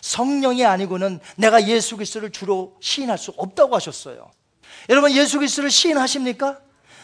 성령이 0.00 0.64
아니고는 0.64 1.20
내가 1.36 1.66
예수 1.66 1.96
그리스도를 1.96 2.30
주로 2.30 2.76
시인할 2.80 3.18
수 3.18 3.32
없다고 3.36 3.74
하셨어요. 3.74 4.30
여러분 4.88 5.12
예수 5.12 5.38
그리스도를 5.38 5.70
시인하십니까? 5.70 6.58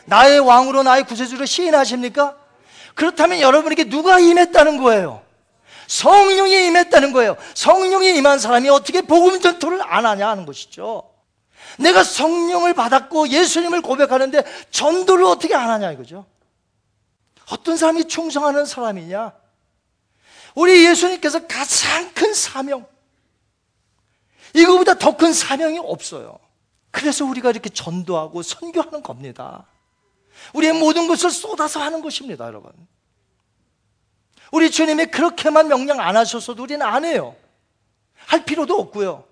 나의 0.06 0.38
왕으로 0.40 0.82
나의 0.82 1.04
구세주로 1.04 1.46
시인하십니까? 1.46 2.36
그렇다면 2.94 3.40
여러분에게 3.40 3.84
누가 3.84 4.18
임했다는 4.18 4.78
거예요? 4.78 5.22
성령이 5.86 6.66
임했다는 6.66 7.12
거예요. 7.12 7.36
성령이 7.54 8.16
임한 8.16 8.38
사람이 8.38 8.68
어떻게 8.68 9.02
복음 9.02 9.40
전토를 9.40 9.82
안 9.82 10.06
하냐 10.06 10.28
하는 10.28 10.46
것이죠. 10.46 11.10
내가 11.78 12.02
성령을 12.02 12.74
받았고 12.74 13.28
예수님을 13.28 13.82
고백하는데 13.82 14.42
전도를 14.70 15.24
어떻게 15.24 15.54
안 15.54 15.70
하냐 15.70 15.92
이거죠. 15.92 16.26
어떤 17.50 17.76
사람이 17.76 18.08
충성하는 18.08 18.64
사람이냐? 18.64 19.32
우리 20.54 20.86
예수님께서 20.86 21.46
가장 21.46 22.12
큰 22.14 22.32
사명, 22.32 22.86
이거보다 24.54 24.94
더 24.94 25.16
큰 25.16 25.32
사명이 25.32 25.78
없어요. 25.78 26.38
그래서 26.90 27.26
우리가 27.26 27.50
이렇게 27.50 27.68
전도하고 27.68 28.42
선교하는 28.42 29.02
겁니다. 29.02 29.66
우리의 30.54 30.72
모든 30.72 31.08
것을 31.08 31.30
쏟아서 31.30 31.80
하는 31.80 32.00
것입니다, 32.00 32.46
여러분. 32.46 32.72
우리 34.56 34.70
주님이 34.70 35.06
그렇게만 35.06 35.68
명령 35.68 36.00
안 36.00 36.16
하셨어도 36.16 36.62
우리는 36.62 36.80
안 36.80 37.04
해요. 37.04 37.36
할 38.14 38.46
필요도 38.46 38.74
없고요. 38.74 39.26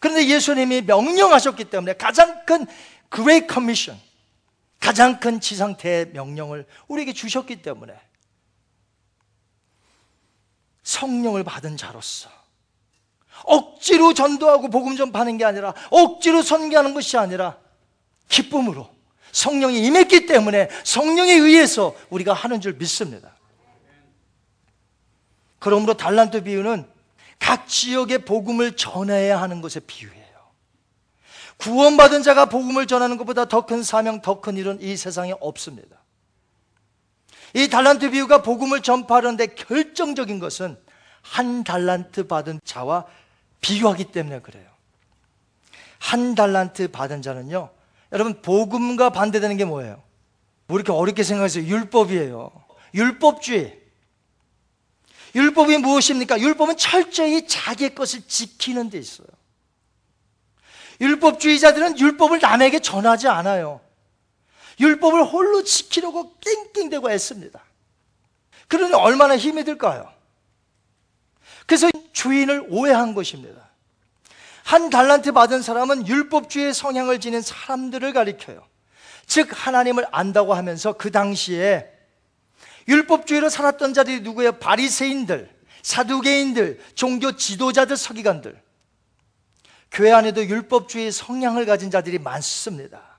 그런데 0.00 0.26
예수님이 0.26 0.80
명령하셨기 0.80 1.66
때문에 1.66 1.92
가장 1.98 2.46
큰 2.46 2.66
Great 3.14 3.46
Commission, 3.52 4.00
가장 4.80 5.20
큰 5.20 5.38
지상태의 5.38 6.12
명령을 6.14 6.66
우리에게 6.88 7.12
주셨기 7.12 7.60
때문에 7.60 7.92
성령을 10.82 11.44
받은 11.44 11.76
자로서 11.76 12.30
억지로 13.44 14.14
전도하고 14.14 14.70
복음 14.70 14.96
전파하는 14.96 15.36
게 15.36 15.44
아니라 15.44 15.74
억지로 15.90 16.40
선교하는 16.40 16.94
것이 16.94 17.18
아니라 17.18 17.58
기쁨으로 18.30 18.88
성령이 19.30 19.84
임했기 19.84 20.24
때문에 20.24 20.70
성령에 20.84 21.34
의해서 21.34 21.94
우리가 22.08 22.32
하는 22.32 22.62
줄 22.62 22.72
믿습니다. 22.74 23.33
그러므로 25.64 25.94
달란트 25.94 26.44
비유는 26.44 26.86
각 27.38 27.66
지역의 27.68 28.26
복음을 28.26 28.76
전해야 28.76 29.40
하는 29.40 29.62
것의 29.62 29.80
비유예요. 29.86 30.22
구원받은 31.56 32.22
자가 32.22 32.50
복음을 32.50 32.86
전하는 32.86 33.16
것보다 33.16 33.46
더 33.46 33.62
큰 33.62 33.82
사명, 33.82 34.20
더 34.20 34.42
큰 34.42 34.58
일은 34.58 34.78
이 34.82 34.94
세상에 34.94 35.32
없습니다. 35.40 35.96
이 37.54 37.68
달란트 37.68 38.10
비유가 38.10 38.42
복음을 38.42 38.82
전파하는데 38.82 39.54
결정적인 39.54 40.38
것은 40.38 40.76
한 41.22 41.64
달란트 41.64 42.26
받은 42.26 42.60
자와 42.62 43.06
비교하기 43.62 44.12
때문에 44.12 44.40
그래요. 44.40 44.68
한 45.98 46.34
달란트 46.34 46.90
받은 46.90 47.22
자는요, 47.22 47.70
여러분, 48.12 48.42
복음과 48.42 49.08
반대되는 49.08 49.56
게 49.56 49.64
뭐예요? 49.64 50.02
뭐 50.66 50.78
이렇게 50.78 50.92
어렵게 50.92 51.22
생각해서 51.22 51.60
율법이에요. 51.60 52.50
율법주의. 52.92 53.83
율법이 55.34 55.78
무엇입니까? 55.78 56.40
율법은 56.40 56.76
철저히 56.76 57.46
자기의 57.46 57.94
것을 57.94 58.22
지키는 58.26 58.90
데 58.90 58.98
있어요. 58.98 59.26
율법주의자들은 61.00 61.98
율법을 61.98 62.40
남에게 62.40 62.78
전하지 62.78 63.28
않아요. 63.28 63.80
율법을 64.78 65.24
홀로 65.24 65.64
지키려고 65.64 66.34
낑낑대고 66.38 67.10
애씁니다. 67.10 67.62
그러니 68.68 68.94
얼마나 68.94 69.36
힘이 69.36 69.64
들까요? 69.64 70.12
그래서 71.66 71.88
주인을 72.12 72.66
오해한 72.70 73.14
것입니다. 73.14 73.70
한 74.62 74.88
달란트 74.90 75.32
받은 75.32 75.62
사람은 75.62 76.06
율법주의 76.06 76.72
성향을 76.72 77.20
지닌 77.20 77.42
사람들을 77.42 78.12
가리켜요. 78.12 78.66
즉 79.26 79.48
하나님을 79.50 80.06
안다고 80.10 80.54
하면서 80.54 80.92
그 80.92 81.10
당시에 81.10 81.93
율법주의로 82.88 83.48
살았던 83.48 83.94
자들이 83.94 84.20
누구예요? 84.20 84.52
바리새인들, 84.52 85.50
사두개인들, 85.82 86.80
종교 86.94 87.36
지도자들, 87.36 87.96
서기관들. 87.96 88.60
교회 89.90 90.12
안에도 90.12 90.44
율법주의 90.44 91.12
성향을 91.12 91.66
가진 91.66 91.90
자들이 91.90 92.18
많습니다. 92.18 93.18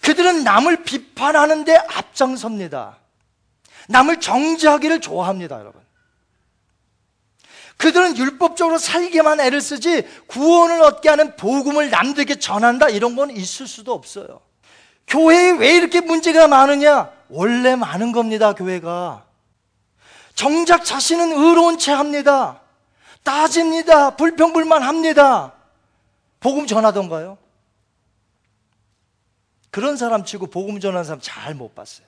그들은 0.00 0.44
남을 0.44 0.84
비판하는데 0.84 1.76
앞장섭니다. 1.76 2.98
남을 3.88 4.20
정죄하기를 4.20 5.00
좋아합니다, 5.00 5.58
여러분. 5.58 5.80
그들은 7.76 8.16
율법적으로 8.16 8.78
살기만 8.78 9.40
애를 9.40 9.60
쓰지 9.60 10.06
구원을 10.26 10.82
얻게 10.82 11.08
하는 11.08 11.34
복음을 11.36 11.88
남들에게 11.88 12.38
전한다 12.38 12.90
이런 12.90 13.16
건 13.16 13.30
있을 13.30 13.66
수도 13.66 13.94
없어요. 13.94 14.42
교회에 15.06 15.52
왜 15.52 15.76
이렇게 15.76 16.00
문제가 16.00 16.46
많으냐? 16.46 17.10
원래 17.30 17.76
많은 17.76 18.12
겁니다, 18.12 18.52
교회가. 18.54 19.26
정작 20.34 20.84
자신은 20.84 21.32
의로운 21.32 21.78
채 21.78 21.92
합니다. 21.92 22.60
따집니다. 23.22 24.16
불평불만 24.16 24.82
합니다. 24.82 25.52
복음 26.40 26.66
전하던가요? 26.66 27.38
그런 29.70 29.96
사람 29.96 30.24
치고 30.24 30.48
복음 30.48 30.80
전하는 30.80 31.04
사람 31.04 31.20
잘 31.20 31.54
못 31.54 31.74
봤어요. 31.74 32.06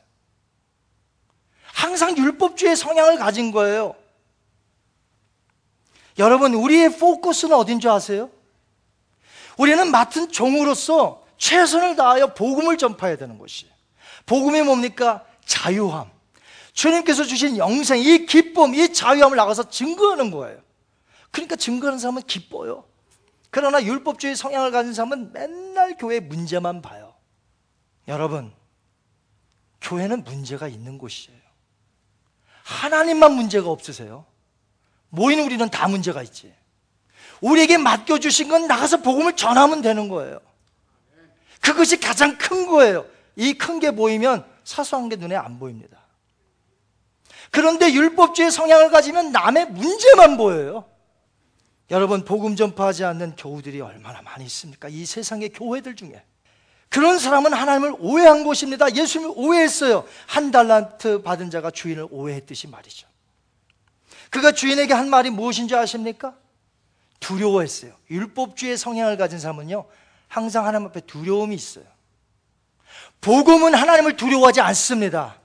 항상 1.64 2.16
율법주의 2.16 2.76
성향을 2.76 3.18
가진 3.18 3.50
거예요. 3.50 3.94
여러분, 6.18 6.54
우리의 6.54 6.98
포커스는 6.98 7.56
어딘 7.56 7.80
줄 7.80 7.90
아세요? 7.90 8.30
우리는 9.56 9.90
맡은 9.90 10.30
종으로서 10.30 11.24
최선을 11.38 11.96
다하여 11.96 12.34
복음을 12.34 12.76
전파해야 12.76 13.16
되는 13.16 13.38
것이에요. 13.38 13.71
복음이 14.26 14.62
뭡니까? 14.62 15.24
자유함. 15.44 16.10
주님께서 16.72 17.24
주신 17.24 17.58
영생, 17.58 17.98
이 18.00 18.26
기쁨, 18.26 18.74
이 18.74 18.92
자유함을 18.92 19.36
나가서 19.36 19.68
증거하는 19.68 20.30
거예요. 20.30 20.58
그러니까 21.30 21.56
증거하는 21.56 21.98
사람은 21.98 22.22
기뻐요. 22.22 22.84
그러나 23.50 23.82
율법주의 23.82 24.34
성향을 24.34 24.70
가진 24.70 24.94
사람은 24.94 25.32
맨날 25.32 25.96
교회 25.98 26.20
문제만 26.20 26.80
봐요. 26.80 27.14
여러분, 28.08 28.52
교회는 29.80 30.24
문제가 30.24 30.68
있는 30.68 30.96
곳이에요. 30.96 31.38
하나님만 32.62 33.32
문제가 33.32 33.68
없으세요. 33.68 34.24
모인 35.10 35.40
우리는 35.40 35.68
다 35.68 35.88
문제가 35.88 36.22
있지. 36.22 36.54
우리에게 37.42 37.76
맡겨주신 37.76 38.48
건 38.48 38.66
나가서 38.66 39.02
복음을 39.02 39.36
전하면 39.36 39.82
되는 39.82 40.08
거예요. 40.08 40.40
그것이 41.60 42.00
가장 42.00 42.38
큰 42.38 42.66
거예요. 42.66 43.06
이 43.36 43.54
큰 43.54 43.80
게 43.80 43.90
보이면 43.92 44.44
사소한 44.64 45.08
게 45.08 45.16
눈에 45.16 45.34
안 45.36 45.58
보입니다. 45.58 45.98
그런데 47.50 47.92
율법주의 47.92 48.50
성향을 48.50 48.90
가지면 48.90 49.32
남의 49.32 49.66
문제만 49.70 50.36
보여요. 50.36 50.84
여러분, 51.90 52.24
복음 52.24 52.56
전파하지 52.56 53.04
않는 53.04 53.36
교우들이 53.36 53.80
얼마나 53.80 54.22
많이 54.22 54.44
있습니까? 54.46 54.88
이 54.88 55.04
세상의 55.04 55.50
교회들 55.50 55.94
중에. 55.96 56.24
그런 56.88 57.18
사람은 57.18 57.52
하나님을 57.52 57.96
오해한 57.98 58.44
것입니다. 58.44 58.94
예수님을 58.94 59.34
오해했어요. 59.36 60.04
한 60.26 60.50
달란트 60.50 61.22
받은 61.22 61.50
자가 61.50 61.70
주인을 61.70 62.06
오해했듯이 62.10 62.68
말이죠. 62.68 63.06
그가 64.30 64.52
주인에게 64.52 64.94
한 64.94 65.10
말이 65.10 65.28
무엇인지 65.30 65.74
아십니까? 65.74 66.34
두려워했어요. 67.20 67.92
율법주의 68.10 68.76
성향을 68.78 69.16
가진 69.18 69.38
사람은요, 69.38 69.84
항상 70.28 70.66
하나님 70.66 70.88
앞에 70.88 71.00
두려움이 71.00 71.54
있어요. 71.54 71.84
복음은 73.22 73.74
하나님을 73.74 74.16
두려워하지 74.16 74.60
않습니다. 74.60 75.36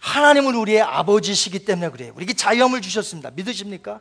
하나님은 0.00 0.54
우리의 0.54 0.82
아버지시기 0.82 1.64
때문에 1.64 1.88
그래요. 1.88 2.12
우리에게 2.16 2.34
자유함을 2.34 2.82
주셨습니다. 2.82 3.30
믿으십니까? 3.30 4.00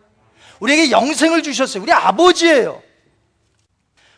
우리에게 0.60 0.92
영생을 0.92 1.44
주셨어요. 1.44 1.82
우리 1.82 1.94
아버지예요. 1.94 2.82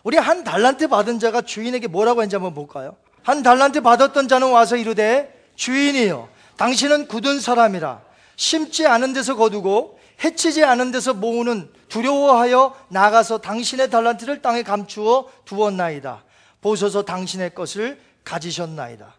우리 0.04 0.18
한 0.18 0.44
달란트 0.44 0.88
받은 0.88 1.20
자가 1.20 1.42
주인에게 1.42 1.88
뭐라고 1.88 2.22
했는지 2.22 2.36
한번 2.36 2.54
볼까요? 2.54 2.96
한 3.22 3.44
달란트 3.44 3.82
받았던 3.82 4.28
자는 4.28 4.52
와서 4.52 4.78
이르되 4.78 5.50
주인이요 5.56 6.30
당신은 6.58 7.08
굳은 7.08 7.40
사람이라 7.40 8.02
심지 8.36 8.86
않은 8.86 9.14
데서 9.14 9.36
거두고 9.36 10.00
해치지 10.24 10.64
않은 10.64 10.92
데서 10.92 11.14
모으는 11.14 11.70
두려워하여 11.90 12.76
나가서 12.90 13.40
당신의 13.40 13.90
달란트를 13.90 14.42
땅에 14.42 14.64
감추어 14.64 15.28
두었나이다. 15.46 16.24
보소서 16.62 17.04
당신의 17.04 17.54
것을 17.54 18.00
가지셨나이다. 18.26 19.16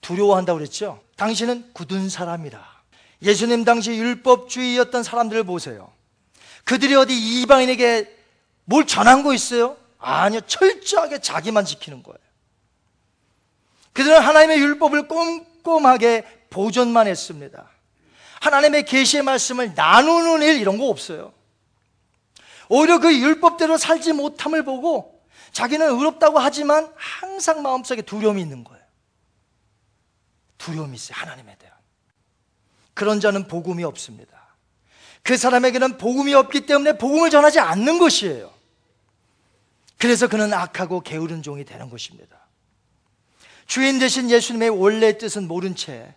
두려워한다고 0.00 0.58
그랬죠? 0.58 1.00
당신은 1.16 1.72
굳은 1.74 2.08
사람이라. 2.08 2.74
예수님 3.22 3.64
당시 3.64 3.90
율법주의였던 3.92 5.02
사람들을 5.02 5.44
보세요. 5.44 5.92
그들이 6.64 6.94
어디 6.94 7.42
이방인에게 7.42 8.16
뭘 8.64 8.86
전한 8.86 9.22
거 9.22 9.34
있어요? 9.34 9.76
아니요. 9.98 10.40
철저하게 10.42 11.20
자기만 11.20 11.64
지키는 11.64 12.02
거예요. 12.02 12.18
그들은 13.92 14.20
하나님의 14.20 14.58
율법을 14.58 15.08
꼼꼼하게 15.08 16.24
보존만 16.50 17.06
했습니다. 17.06 17.68
하나님의 18.40 18.84
계시의 18.84 19.22
말씀을 19.22 19.74
나누는 19.74 20.42
일 20.42 20.60
이런 20.60 20.76
거 20.78 20.88
없어요. 20.88 21.32
오히려 22.68 22.98
그 22.98 23.14
율법대로 23.14 23.76
살지 23.76 24.12
못함을 24.12 24.64
보고 24.64 25.13
자기는 25.54 25.88
의롭다고 25.88 26.40
하지만 26.40 26.92
항상 26.96 27.62
마음속에 27.62 28.02
두려움이 28.02 28.42
있는 28.42 28.64
거예요. 28.64 28.82
두려움이 30.58 30.96
있어요. 30.96 31.16
하나님에 31.16 31.56
대한. 31.56 31.74
그런 32.92 33.20
자는 33.20 33.46
복음이 33.46 33.84
없습니다. 33.84 34.34
그 35.22 35.36
사람에게는 35.36 35.96
복음이 35.96 36.34
없기 36.34 36.66
때문에 36.66 36.98
복음을 36.98 37.30
전하지 37.30 37.60
않는 37.60 37.98
것이에요. 37.98 38.52
그래서 39.96 40.26
그는 40.26 40.52
악하고 40.52 41.00
게으른 41.00 41.42
종이 41.42 41.64
되는 41.64 41.88
것입니다. 41.88 42.36
주인 43.66 44.00
대신 44.00 44.30
예수님의 44.30 44.70
원래 44.70 45.16
뜻은 45.16 45.46
모른 45.46 45.76
채 45.76 46.14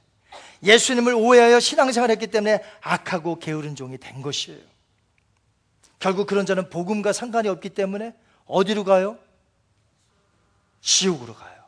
예수님을 0.64 1.14
오해하여 1.14 1.60
신앙생활을 1.60 2.14
했기 2.14 2.26
때문에 2.28 2.64
악하고 2.82 3.38
게으른 3.38 3.76
종이 3.76 4.00
된 4.00 4.24
것이에요. 4.24 4.60
결국 6.00 6.26
그런 6.26 6.48
자는 6.48 6.72
복음과 6.72 7.14
상관이 7.14 7.48
없기 7.50 7.70
때문에 7.70 8.16
어디로 8.46 8.84
가요? 8.84 9.20
지옥으로 10.82 11.34
가요. 11.34 11.64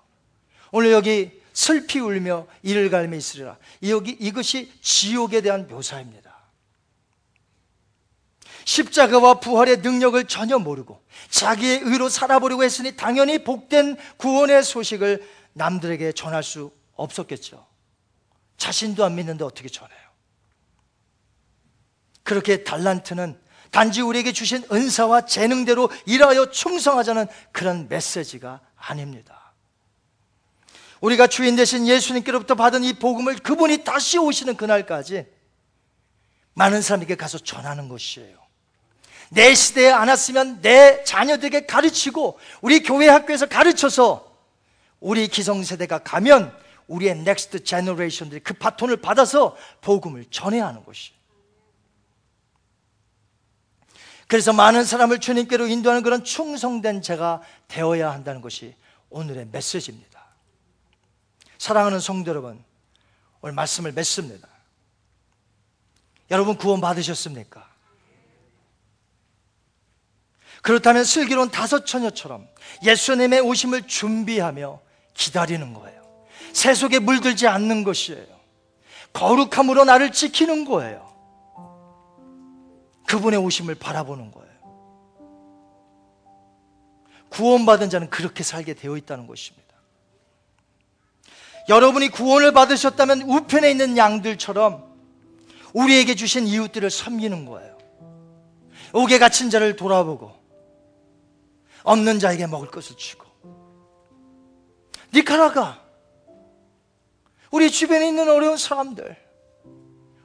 오늘 0.72 0.92
여기 0.92 1.40
슬피 1.54 2.00
울며 2.00 2.48
이를 2.64 2.90
갈며 2.90 3.18
있으리라. 3.18 3.58
여기 3.88 4.12
이것이 4.12 4.72
지옥에 4.82 5.42
대한 5.42 5.68
묘사입니다. 5.68 6.30
십자가와 8.66 9.40
부활의 9.40 9.78
능력을 9.78 10.24
전혀 10.26 10.60
모르고 10.60 11.04
자기의 11.30 11.82
의로 11.84 12.08
살아보려고 12.08 12.64
했으니 12.64 12.96
당연히 12.96 13.44
복된 13.44 13.98
구원의 14.18 14.64
소식을 14.64 15.28
남들에게 15.54 16.12
전할 16.12 16.44
수 16.44 16.72
없었겠죠. 16.94 17.66
자신도 18.58 19.04
안 19.04 19.16
믿는데 19.16 19.44
어떻게 19.44 19.70
전해요? 19.70 20.00
그렇게 22.24 22.64
달란트는 22.64 23.40
단지 23.72 24.02
우리에게 24.02 24.32
주신 24.32 24.64
은사와 24.72 25.26
재능대로 25.26 25.90
일하여 26.06 26.50
충성하자는 26.50 27.28
그런 27.52 27.88
메시지가 27.88 28.62
아닙니다. 28.76 29.54
우리가 31.02 31.28
주인 31.28 31.56
되신 31.56 31.88
예수님께로부터 31.88 32.56
받은 32.56 32.84
이 32.84 32.94
복음을 32.94 33.36
그분이 33.38 33.84
다시 33.84 34.18
오시는 34.18 34.58
그날까지 34.58 35.26
많은 36.54 36.82
사람에게 36.82 37.16
가서 37.16 37.38
전하는 37.38 37.88
것이에요. 37.88 38.38
내 39.30 39.54
시대에 39.54 39.92
안 39.92 40.10
왔으면 40.10 40.62
내 40.62 41.04
자녀들에게 41.04 41.68
가르치고 41.68 42.40
우리 42.62 42.82
교회 42.82 43.08
학교에서 43.08 43.46
가르쳐서 43.46 44.36
우리 45.00 45.28
기성세대가 45.28 46.00
가면 46.00 46.54
우리의 46.88 47.20
next 47.20 47.64
generation들이 47.64 48.42
그 48.42 48.56
바톤을 48.56 48.98
받아서 48.98 49.56
복음을 49.82 50.26
전해야 50.32 50.68
하는 50.68 50.84
것이. 50.84 51.12
그래서 54.30 54.54
많은 54.54 54.84
사람을 54.84 55.20
주님께로 55.20 55.66
인도하는 55.66 56.04
그런 56.04 56.24
충성된 56.24 57.02
자가 57.02 57.42
되어야 57.68 58.12
한다는 58.12 58.42
것이 58.42 58.76
오늘의 59.10 59.48
메시지입니다. 59.52 60.24
사랑하는 61.58 62.00
성도 62.00 62.30
여러분, 62.30 62.64
오늘 63.42 63.56
말씀을 63.56 63.92
맺습니다. 63.92 64.48
여러분 66.30 66.58
구원 66.58 66.80
받으셨습니까? 66.80 67.68
그렇다면 70.62 71.06
슬기로운 71.06 71.50
다섯 71.50 71.88
처녀처럼 71.88 72.48
예수님의 72.86 73.42
오심을 73.42 73.88
준비하며 73.88 74.80
기다리는 75.16 75.74
거예요. 75.74 76.04
세속에 76.54 77.00
물들지 77.00 77.48
않는 77.48 77.84
것이에요. 77.84 78.28
거룩함으로 79.14 79.86
나를 79.86 80.12
지키는 80.12 80.66
거예요. 80.66 81.09
그분의 83.10 83.40
오심을 83.40 83.76
바라보는 83.76 84.32
거예요. 84.32 84.50
구원받은 87.30 87.90
자는 87.90 88.10
그렇게 88.10 88.44
살게 88.44 88.76
되어 88.76 88.98
있다는 88.98 89.26
것입니다. 89.26 89.68
여러분이 91.70 92.10
구원을 92.10 92.54
받으셨다면 92.54 93.24
우편에 93.24 93.70
있는 93.72 93.98
양들처럼 93.98 94.88
우리에게 95.74 96.14
주신 96.16 96.46
이웃들을 96.46 96.90
섬기는 96.90 97.46
거예요. 97.46 97.78
옥에 98.94 99.18
갇힌 99.18 99.50
자를 99.50 99.76
돌아보고 99.76 100.36
없는 101.84 102.20
자에게 102.20 102.46
먹을 102.46 102.68
것을 102.68 102.96
주고 102.96 103.26
니카라가 105.14 105.84
우리 107.52 107.72
주변에 107.72 108.08
있는 108.08 108.30
어려운 108.30 108.58
사람들 108.58 109.16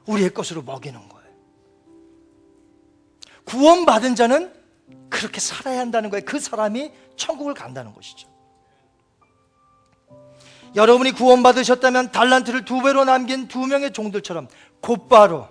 우리의 0.05 0.33
것으로 0.33 0.61
먹이는 0.61 0.99
거예요. 0.99 1.14
구원받은 3.45 4.15
자는 4.15 4.53
그렇게 5.09 5.39
살아야 5.39 5.79
한다는 5.79 6.09
거예요. 6.09 6.25
그 6.25 6.39
사람이 6.39 6.91
천국을 7.15 7.53
간다는 7.53 7.93
것이죠. 7.93 8.27
여러분이 10.75 11.11
구원받으셨다면 11.13 12.11
달란트를 12.11 12.65
두 12.65 12.81
배로 12.81 13.05
남긴 13.05 13.47
두 13.47 13.65
명의 13.65 13.93
종들처럼 13.93 14.49
곧바로 14.81 15.47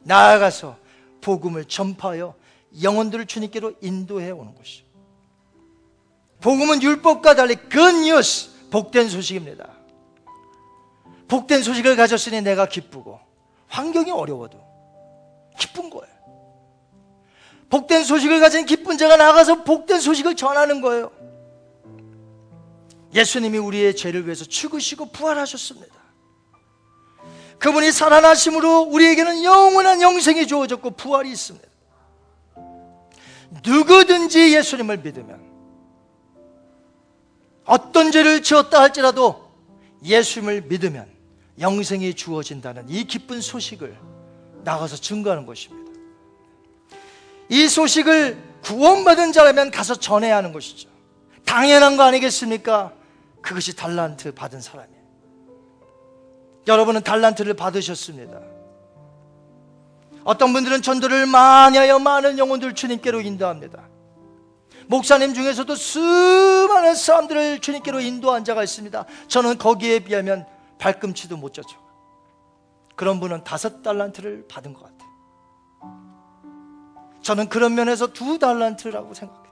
나아가서 0.00 0.76
복음을 1.22 1.64
전파하여 1.64 2.34
영혼들을 2.82 3.26
주님께로 3.26 3.74
인도해 3.80 4.30
오는 4.30 4.54
것이죠. 4.54 4.84
복음은 6.40 6.82
율법과 6.82 7.34
달리 7.34 7.54
근뉴스 7.56 8.50
복된 8.70 9.08
소식입니다. 9.08 9.70
복된 11.28 11.62
소식을 11.62 11.96
가졌으니 11.96 12.42
내가 12.42 12.66
기쁘고 12.66 13.20
환경이 13.68 14.10
어려워도 14.10 14.60
기쁜 15.58 15.88
거예요. 15.88 16.11
복된 17.72 18.04
소식을 18.04 18.38
가진 18.38 18.66
기쁜 18.66 18.98
자가 18.98 19.16
나가서 19.16 19.64
복된 19.64 19.98
소식을 19.98 20.36
전하는 20.36 20.82
거예요. 20.82 21.10
예수님이 23.14 23.56
우리의 23.56 23.96
죄를 23.96 24.26
위해서 24.26 24.44
죽으시고 24.44 25.06
부활하셨습니다. 25.06 25.94
그분이 27.58 27.90
살아나심으로 27.90 28.82
우리에게는 28.82 29.42
영원한 29.42 30.02
영생이 30.02 30.46
주어졌고 30.46 30.90
부활이 30.90 31.30
있습니다. 31.30 31.66
누구든지 33.64 34.54
예수님을 34.54 34.98
믿으면 34.98 35.40
어떤 37.64 38.12
죄를 38.12 38.42
지었다 38.42 38.82
할지라도 38.82 39.50
예수님을 40.04 40.62
믿으면 40.68 41.10
영생이 41.58 42.12
주어진다는 42.12 42.90
이 42.90 43.04
기쁜 43.04 43.40
소식을 43.40 43.96
나가서 44.62 44.96
증거하는 44.96 45.46
것입니다. 45.46 45.81
이 47.52 47.68
소식을 47.68 48.42
구원받은 48.62 49.32
자라면 49.32 49.70
가서 49.70 49.94
전해야 49.94 50.38
하는 50.38 50.54
것이죠. 50.54 50.88
당연한 51.44 51.98
거 51.98 52.02
아니겠습니까? 52.02 52.94
그것이 53.42 53.76
달란트 53.76 54.32
받은 54.32 54.62
사람이에요. 54.62 55.02
여러분은 56.66 57.02
달란트를 57.02 57.52
받으셨습니다. 57.52 58.40
어떤 60.24 60.54
분들은 60.54 60.80
전도를 60.80 61.26
많이 61.26 61.76
하여 61.76 61.98
많은 61.98 62.38
영혼들 62.38 62.74
주님께로 62.74 63.20
인도합니다. 63.20 63.86
목사님 64.86 65.34
중에서도 65.34 65.74
수많은 65.74 66.94
사람들을 66.94 67.58
주님께로 67.58 68.00
인도한 68.00 68.46
자가 68.46 68.64
있습니다. 68.64 69.04
저는 69.28 69.58
거기에 69.58 69.98
비하면 69.98 70.46
발꿈치도 70.78 71.36
못 71.36 71.52
젖죠. 71.52 71.76
그런 72.96 73.20
분은 73.20 73.44
다섯 73.44 73.82
달란트를 73.82 74.46
받은 74.48 74.72
것 74.72 74.84
같아요. 74.84 74.91
저는 77.22 77.48
그런 77.48 77.74
면에서 77.74 78.08
두 78.12 78.38
달란트라고 78.38 79.14
생각해요. 79.14 79.42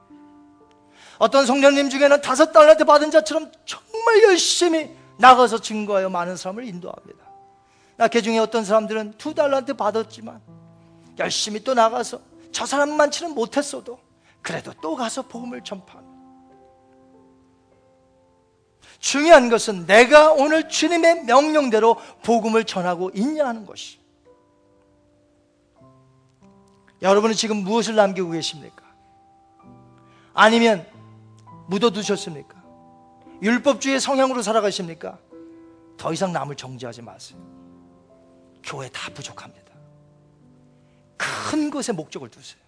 어떤 1.19 1.47
성령님 1.47 1.91
중에는 1.91 2.21
다섯 2.23 2.53
달란트 2.53 2.85
받은 2.85 3.11
자처럼 3.11 3.53
정말 3.65 4.23
열심히 4.25 4.91
나가서 5.19 5.61
증거하여 5.61 6.09
많은 6.09 6.37
사람을 6.37 6.65
인도합니다. 6.65 7.21
나그 7.97 8.23
중에 8.23 8.39
어떤 8.39 8.65
사람들은 8.65 9.15
두 9.19 9.35
달란트 9.35 9.75
받았지만 9.75 10.41
열심히 11.19 11.63
또 11.63 11.75
나가서 11.75 12.21
저 12.51 12.67
사람만치는 12.67 13.35
못했어도 13.35 13.99
그래도 14.43 14.73
또 14.81 14.97
가서 14.97 15.23
복음을 15.23 15.63
전파합니다. 15.63 16.11
중요한 18.99 19.49
것은 19.49 19.87
내가 19.87 20.33
오늘 20.33 20.69
주님의 20.69 21.25
명령대로 21.25 21.97
복음을 22.23 22.65
전하고 22.65 23.11
있냐 23.15 23.47
하는 23.47 23.67
것이. 23.67 24.00
여러분은 27.03 27.35
지금 27.35 27.59
무엇을 27.59 27.95
남기고 27.95 28.31
계십니까? 28.31 28.85
아니면 30.35 30.87
묻어두셨습니까? 31.69 32.61
율법주의 33.43 34.01
성향으로 34.01 34.43
살아가십니까? 34.43 35.19
더 35.97 36.13
이상 36.13 36.33
남을 36.33 36.57
정지하지 36.57 37.03
마세요. 37.03 37.39
교회 38.63 38.89
다 38.91 39.11
부족합니다. 39.15 39.73
큰 41.17 41.71
것에 41.71 41.93
목적을 41.93 42.29
두세요. 42.29 42.61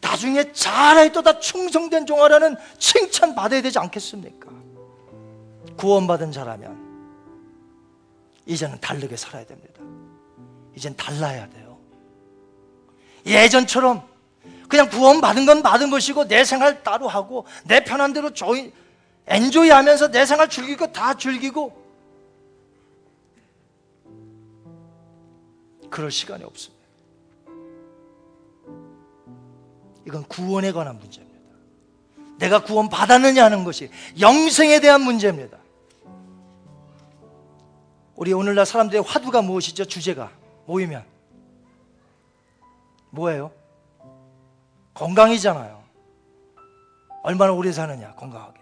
나중에 0.00 0.52
잘해도 0.52 1.22
다 1.22 1.38
충성된 1.38 2.06
종아라는 2.06 2.56
칭찬 2.78 3.34
받아야 3.34 3.62
되지 3.62 3.78
않겠습니까? 3.78 4.50
구원받은 5.76 6.32
자라면 6.32 6.90
이제는 8.46 8.80
다르게 8.80 9.16
살아야 9.16 9.44
됩니다. 9.44 9.80
이젠 10.74 10.96
달라야 10.96 11.48
돼요. 11.48 11.59
예전처럼 13.26 14.02
그냥 14.68 14.88
구원받은 14.88 15.46
건 15.46 15.62
받은 15.62 15.90
것이고 15.90 16.28
내 16.28 16.44
생활 16.44 16.82
따로 16.82 17.08
하고 17.08 17.46
내 17.64 17.82
편한 17.82 18.12
대로 18.12 18.32
조인 18.32 18.72
엔조이 19.26 19.70
하면서 19.70 20.10
내 20.10 20.24
생활 20.26 20.48
즐기고 20.48 20.92
다 20.92 21.14
즐기고 21.14 21.80
그럴 25.90 26.10
시간이 26.10 26.44
없습니다. 26.44 26.80
이건 30.06 30.22
구원에 30.24 30.72
관한 30.72 30.98
문제입니다. 30.98 31.30
내가 32.38 32.62
구원 32.62 32.88
받았느냐 32.88 33.44
하는 33.44 33.64
것이 33.64 33.90
영생에 34.18 34.80
대한 34.80 35.02
문제입니다. 35.02 35.58
우리 38.16 38.32
오늘날 38.32 38.66
사람들의 38.66 39.02
화두가 39.02 39.42
무엇이죠? 39.42 39.84
주제가 39.84 40.30
모이면 40.66 41.04
뭐예요? 43.10 43.52
건강이잖아요. 44.94 45.82
얼마나 47.22 47.52
오래 47.52 47.72
사느냐, 47.72 48.14
건강하게. 48.14 48.60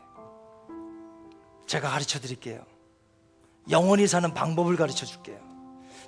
제가 1.66 1.90
가르쳐 1.90 2.18
드릴게요. 2.18 2.64
영원히 3.70 4.06
사는 4.06 4.32
방법을 4.32 4.76
가르쳐 4.76 5.04
줄게요. 5.06 5.38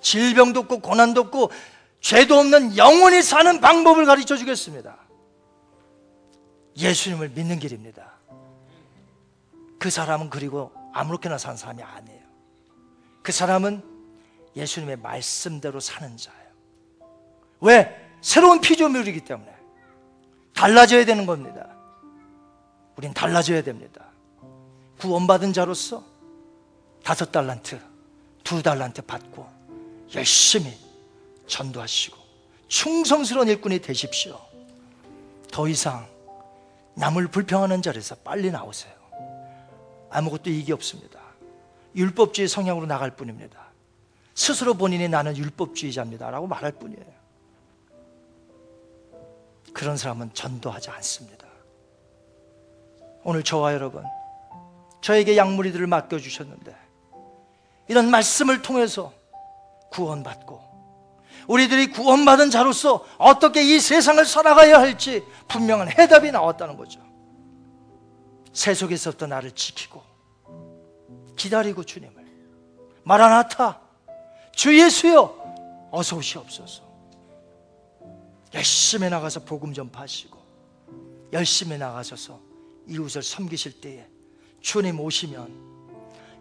질병도 0.01 0.61
없고, 0.61 0.81
고난도 0.81 1.21
없고, 1.23 1.51
죄도 2.01 2.39
없는 2.39 2.77
영원히 2.77 3.23
사는 3.23 3.61
방법을 3.61 4.07
가르쳐 4.07 4.37
주겠습니다. 4.37 4.97
예수님을 6.77 7.31
믿는 7.31 7.59
길입니다. 7.59 8.15
그 9.79 9.91
사람은 9.91 10.31
그리고 10.31 10.73
아무렇게나 10.93 11.39
사는 11.39 11.57
사람이 11.57 11.83
아니에요. 11.83 12.21
그 13.23 13.33
사람은 13.33 13.83
예수님의 14.57 14.97
말씀대로 14.97 15.79
사는 15.81 16.17
자예요. 16.17 16.51
왜? 17.61 18.10
새로운 18.21 18.61
피조물이기 18.61 19.21
때문에. 19.25 19.51
달라져야 20.55 21.05
되는 21.05 21.27
겁니다. 21.27 21.69
우린 22.97 23.15
달라져야 23.15 23.63
됩니다. 23.63 24.07
구원받은 24.99 25.53
자로서 25.53 26.05
다섯 27.03 27.33
달란트, 27.33 27.81
두 28.45 28.63
달란트 28.63 29.03
받고 29.03 29.49
열심히 30.15 30.77
전도하시고 31.47 32.17
충성스러운 32.69 33.49
일꾼이 33.49 33.81
되십시오. 33.81 34.39
더 35.51 35.67
이상 35.67 36.07
남을 36.95 37.29
불평하는 37.29 37.81
자리에서 37.81 38.17
빨리 38.17 38.51
나오세요. 38.51 38.93
아무것도 40.11 40.51
이익이 40.51 40.73
없습니다. 40.73 41.19
율법주의 41.97 42.49
성향으로 42.49 42.87
나갈 42.87 43.17
뿐입니다. 43.17 43.71
스스로 44.35 44.75
본인이 44.75 45.09
나는 45.09 45.37
율법주의자입니다. 45.37 46.31
라고 46.31 46.47
말할 46.47 46.73
뿐이에요. 46.73 47.20
그런 49.73 49.97
사람은 49.97 50.35
전도하지 50.35 50.91
않습니다. 50.91 51.47
오늘 53.25 53.43
저와 53.43 53.75
여러분, 53.75 54.05
저에게 55.01 55.37
약물이들을 55.37 55.87
맡겨주셨는데, 55.87 56.75
이런 57.89 58.11
말씀을 58.11 58.63
통해서 58.63 59.13
구원받고, 59.91 60.71
우리들이 61.49 61.89
구원받은 61.89 62.51
자로서 62.51 63.05
어떻게 63.19 63.63
이 63.63 63.81
세상을 63.81 64.25
살아가야 64.25 64.79
할지 64.79 65.25
분명한 65.49 65.91
해답이 65.99 66.31
나왔다는 66.31 66.77
거죠. 66.77 67.01
세속에서부터 68.53 69.27
나를 69.27 69.53
지키고, 69.53 70.03
기다리고 71.37 71.85
주님을. 71.85 72.21
마라나타, 73.03 73.81
주 74.55 74.79
예수여, 74.79 75.89
어서 75.91 76.17
오시옵소서. 76.17 76.90
열심히 78.55 79.09
나가서 79.09 79.45
복음 79.45 79.73
전파하시고 79.73 80.39
열심히 81.33 81.79
나가셔서 81.79 82.41
이웃을 82.89 83.23
섬기실 83.23 83.81
때에 83.81 84.07
주님 84.61 85.01
오시면 85.01 85.71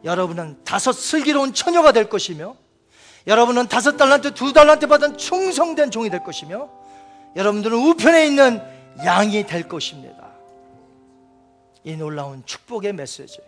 여러분은 0.03 0.64
다섯 0.64 0.93
슬기로운 0.93 1.53
처녀가 1.53 1.91
될 1.91 2.10
것이며 2.10 2.55
여러분은 3.28 3.68
다섯 3.68 3.97
달란트 3.97 4.34
두 4.34 4.53
달란트 4.53 4.88
받은 4.88 5.18
충성된 5.18 5.91
종이 5.91 6.10
될 6.10 6.24
것이며 6.24 6.70
여러분들은 7.36 7.78
우편에 7.78 8.26
있는 8.26 8.62
양이 9.05 9.45
될 9.45 9.68
것입니다. 9.68 10.30
이 11.84 11.95
놀라운 11.95 12.43
축복의 12.45 12.93
메시지 12.93 13.39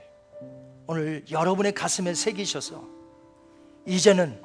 오늘 0.88 1.24
여러분의 1.32 1.74
가슴에 1.74 2.14
새기셔서 2.14 2.84
이제는 3.88 4.42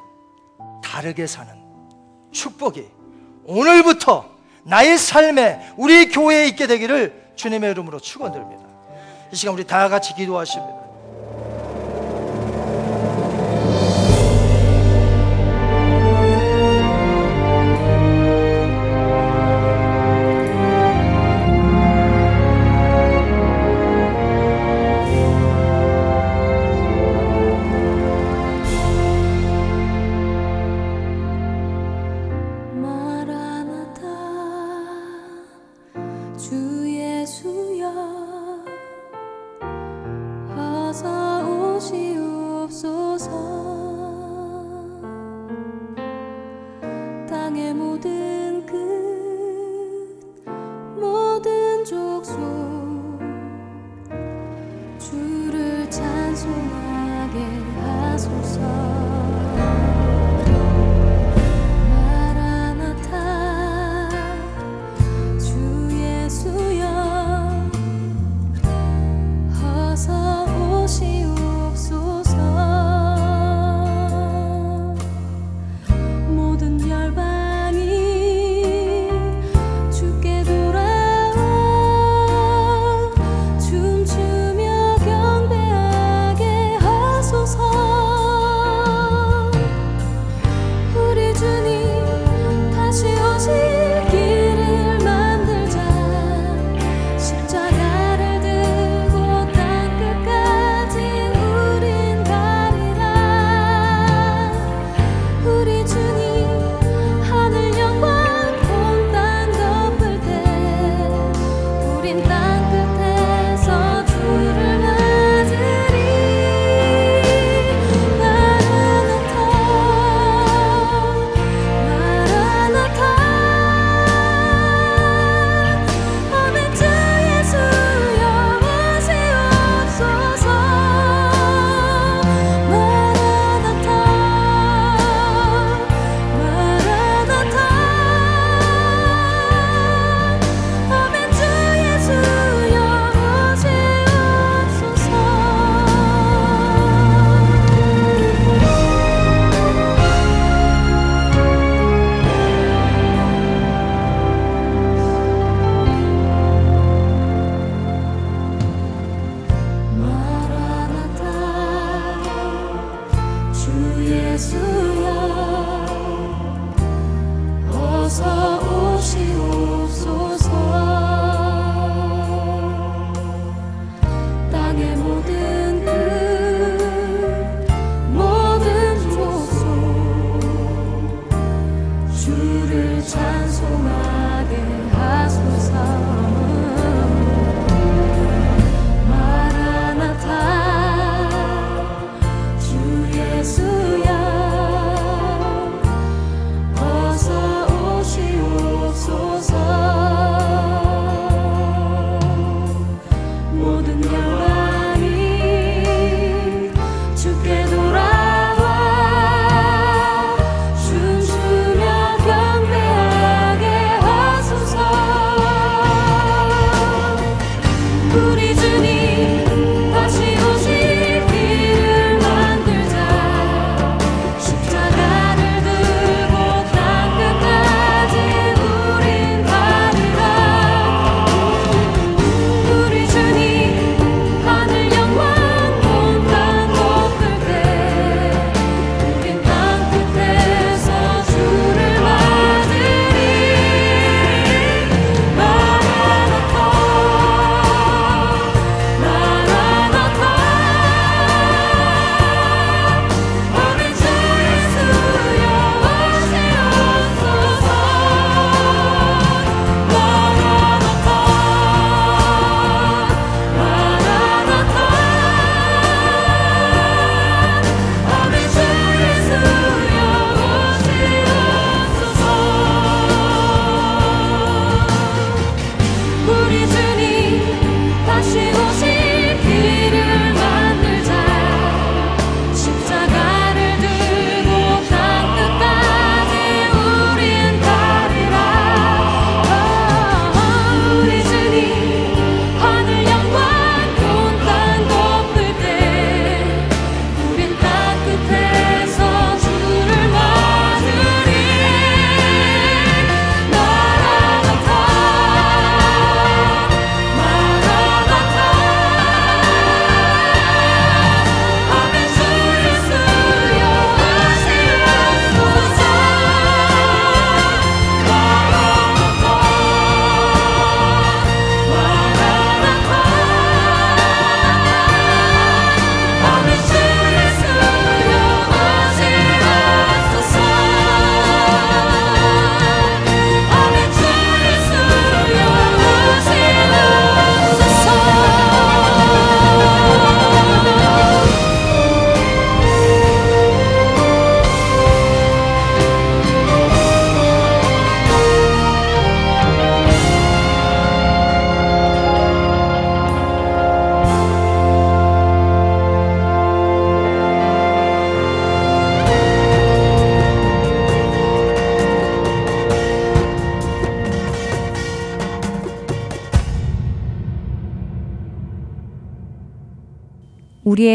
다르게 0.83 1.27
사는 1.27 1.55
축복이 2.33 2.96
오늘부터 3.47 4.25
나의 4.65 4.99
삶에 4.99 5.75
우리 5.77 6.11
교회에 6.11 6.49
있게 6.49 6.67
되기를 6.67 7.31
주님의 7.37 7.71
이름으로 7.73 8.01
축원드립니다. 8.01 8.65
이 9.33 9.37
시간 9.37 9.55
우리 9.55 9.65
다 9.65 9.89
같이 9.89 10.15
기도하십니다. 10.15 10.86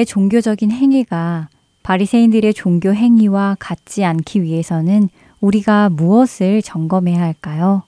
우리의 0.02 0.06
종교적인 0.06 0.72
행위가 0.72 1.50
바리새인들의 1.84 2.54
종교 2.54 2.94
행위와 2.94 3.58
같지 3.60 4.04
않기 4.04 4.42
위해서는 4.44 5.10
우리가 5.40 5.90
무엇을 5.90 6.62
점검해야 6.62 7.22
할까요? 7.22 7.84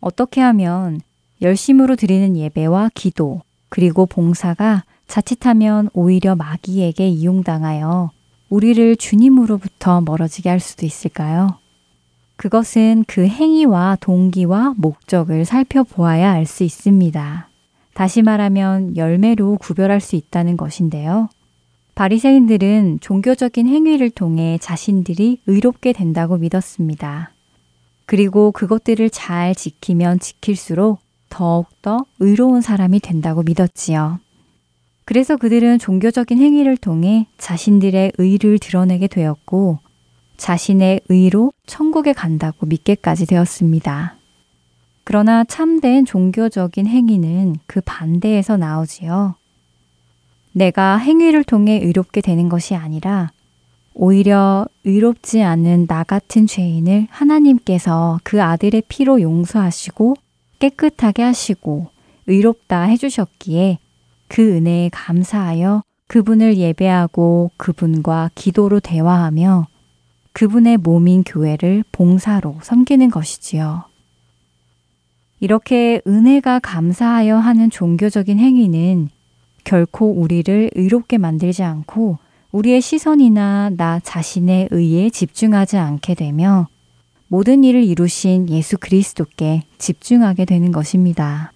어떻게 0.00 0.40
하면 0.40 1.00
열심으로 1.42 1.96
드리는 1.96 2.36
예배와 2.36 2.90
기도, 2.94 3.42
그리고 3.68 4.06
봉사가 4.06 4.84
자칫하면 5.06 5.90
오히려 5.92 6.36
마귀에게 6.36 7.08
이용당하여 7.08 8.10
우리를 8.48 8.96
주님으로부터 8.96 10.00
멀어지게 10.00 10.48
할 10.48 10.60
수도 10.60 10.86
있을까요? 10.86 11.58
그것은 12.36 13.04
그 13.06 13.26
행위와 13.26 13.96
동기와 14.00 14.74
목적을 14.76 15.44
살펴보아야 15.44 16.32
알 16.32 16.46
수 16.46 16.64
있습니다. 16.64 17.48
다시 17.94 18.22
말하면 18.22 18.96
열매로 18.96 19.56
구별할 19.58 20.00
수 20.00 20.16
있다는 20.16 20.56
것인데요. 20.56 21.28
바리새인들은 21.94 22.98
종교적인 23.00 23.68
행위를 23.68 24.10
통해 24.10 24.58
자신들이 24.60 25.40
의롭게 25.46 25.92
된다고 25.92 26.36
믿었습니다. 26.36 27.30
그리고 28.04 28.50
그것들을 28.50 29.08
잘 29.10 29.54
지키면 29.54 30.18
지킬수록 30.18 30.98
더욱더 31.30 32.04
의로운 32.18 32.60
사람이 32.60 33.00
된다고 33.00 33.42
믿었지요. 33.42 34.18
그래서 35.04 35.36
그들은 35.36 35.78
종교적인 35.78 36.38
행위를 36.38 36.76
통해 36.76 37.26
자신들의 37.38 38.12
의를 38.18 38.58
드러내게 38.58 39.06
되었고 39.06 39.78
자신의 40.36 41.02
의로 41.08 41.52
천국에 41.66 42.12
간다고 42.12 42.66
믿게까지 42.66 43.26
되었습니다. 43.26 44.16
그러나 45.04 45.44
참된 45.44 46.04
종교적인 46.04 46.86
행위는 46.86 47.56
그 47.66 47.80
반대에서 47.84 48.56
나오지요. 48.56 49.34
내가 50.52 50.96
행위를 50.96 51.44
통해 51.44 51.78
의롭게 51.82 52.20
되는 52.20 52.48
것이 52.48 52.74
아니라 52.74 53.30
오히려 53.92 54.66
의롭지 54.84 55.42
않은 55.42 55.86
나 55.86 56.02
같은 56.02 56.46
죄인을 56.46 57.06
하나님께서 57.10 58.18
그 58.24 58.42
아들의 58.42 58.82
피로 58.88 59.20
용서하시고 59.20 60.14
깨끗하게 60.58 61.22
하시고 61.22 61.88
의롭다 62.26 62.82
해주셨기에 62.82 63.78
그 64.28 64.56
은혜에 64.56 64.88
감사하여 64.92 65.82
그분을 66.08 66.56
예배하고 66.56 67.50
그분과 67.56 68.30
기도로 68.34 68.80
대화하며 68.80 69.66
그분의 70.32 70.78
몸인 70.78 71.22
교회를 71.22 71.84
봉사로 71.92 72.58
섬기는 72.62 73.10
것이지요. 73.10 73.93
이렇게 75.44 76.00
은혜가 76.06 76.58
감사하여 76.60 77.36
하는 77.36 77.68
종교적인 77.68 78.38
행위는 78.38 79.10
결코 79.62 80.10
우리를 80.10 80.70
의롭게 80.74 81.18
만들지 81.18 81.62
않고 81.62 82.16
우리의 82.50 82.80
시선이나 82.80 83.72
나 83.76 84.00
자신의 84.00 84.68
의에 84.70 85.10
집중하지 85.10 85.76
않게 85.76 86.14
되며 86.14 86.66
모든 87.28 87.62
일을 87.62 87.84
이루신 87.84 88.48
예수 88.48 88.78
그리스도께 88.78 89.64
집중하게 89.76 90.46
되는 90.46 90.72
것입니다. 90.72 91.52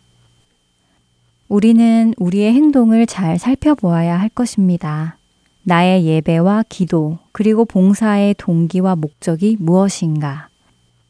우리는 1.48 2.12
우리의 2.18 2.52
행동을 2.52 3.06
잘 3.06 3.38
살펴보아야 3.38 4.20
할 4.20 4.28
것입니다. 4.28 5.16
나의 5.62 6.04
예배와 6.04 6.64
기도, 6.68 7.16
그리고 7.32 7.64
봉사의 7.64 8.34
동기와 8.36 8.96
목적이 8.96 9.56
무엇인가? 9.58 10.50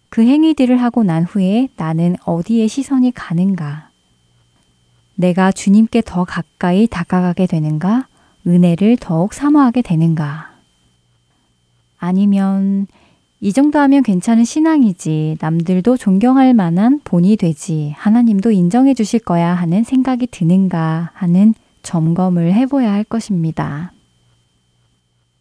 그 0.09 0.23
행위들을 0.23 0.81
하고 0.83 1.03
난 1.03 1.25
후에 1.25 1.69
나는 1.77 2.17
어디에 2.25 2.67
시선이 2.67 3.13
가는가? 3.13 3.91
내가 5.15 5.53
주님께 5.53 6.03
더 6.05 6.25
가까이 6.25 6.87
다가가게 6.87 7.47
되는가? 7.47 8.07
은혜를 8.47 8.97
더욱 8.99 9.35
사모하게 9.35 9.83
되는가? 9.83 10.53
아니면 11.99 12.87
이 13.41 13.53
정도 13.53 13.79
하면 13.79 14.03
괜찮은 14.03 14.45
신앙이지, 14.45 15.39
남들도 15.41 15.97
존경할 15.97 16.55
만한 16.55 17.01
본이 17.05 17.37
되지, 17.37 17.95
하나님도 17.97 18.51
인정해 18.51 18.95
주실 18.95 19.21
거야 19.21 19.55
하는 19.55 19.85
생각이 19.85 20.27
드는가 20.29 21.11
하는 21.15 21.55
점검을 21.83 22.53
해봐야 22.53 22.93
할 22.93 23.05
것입니다. 23.05 23.93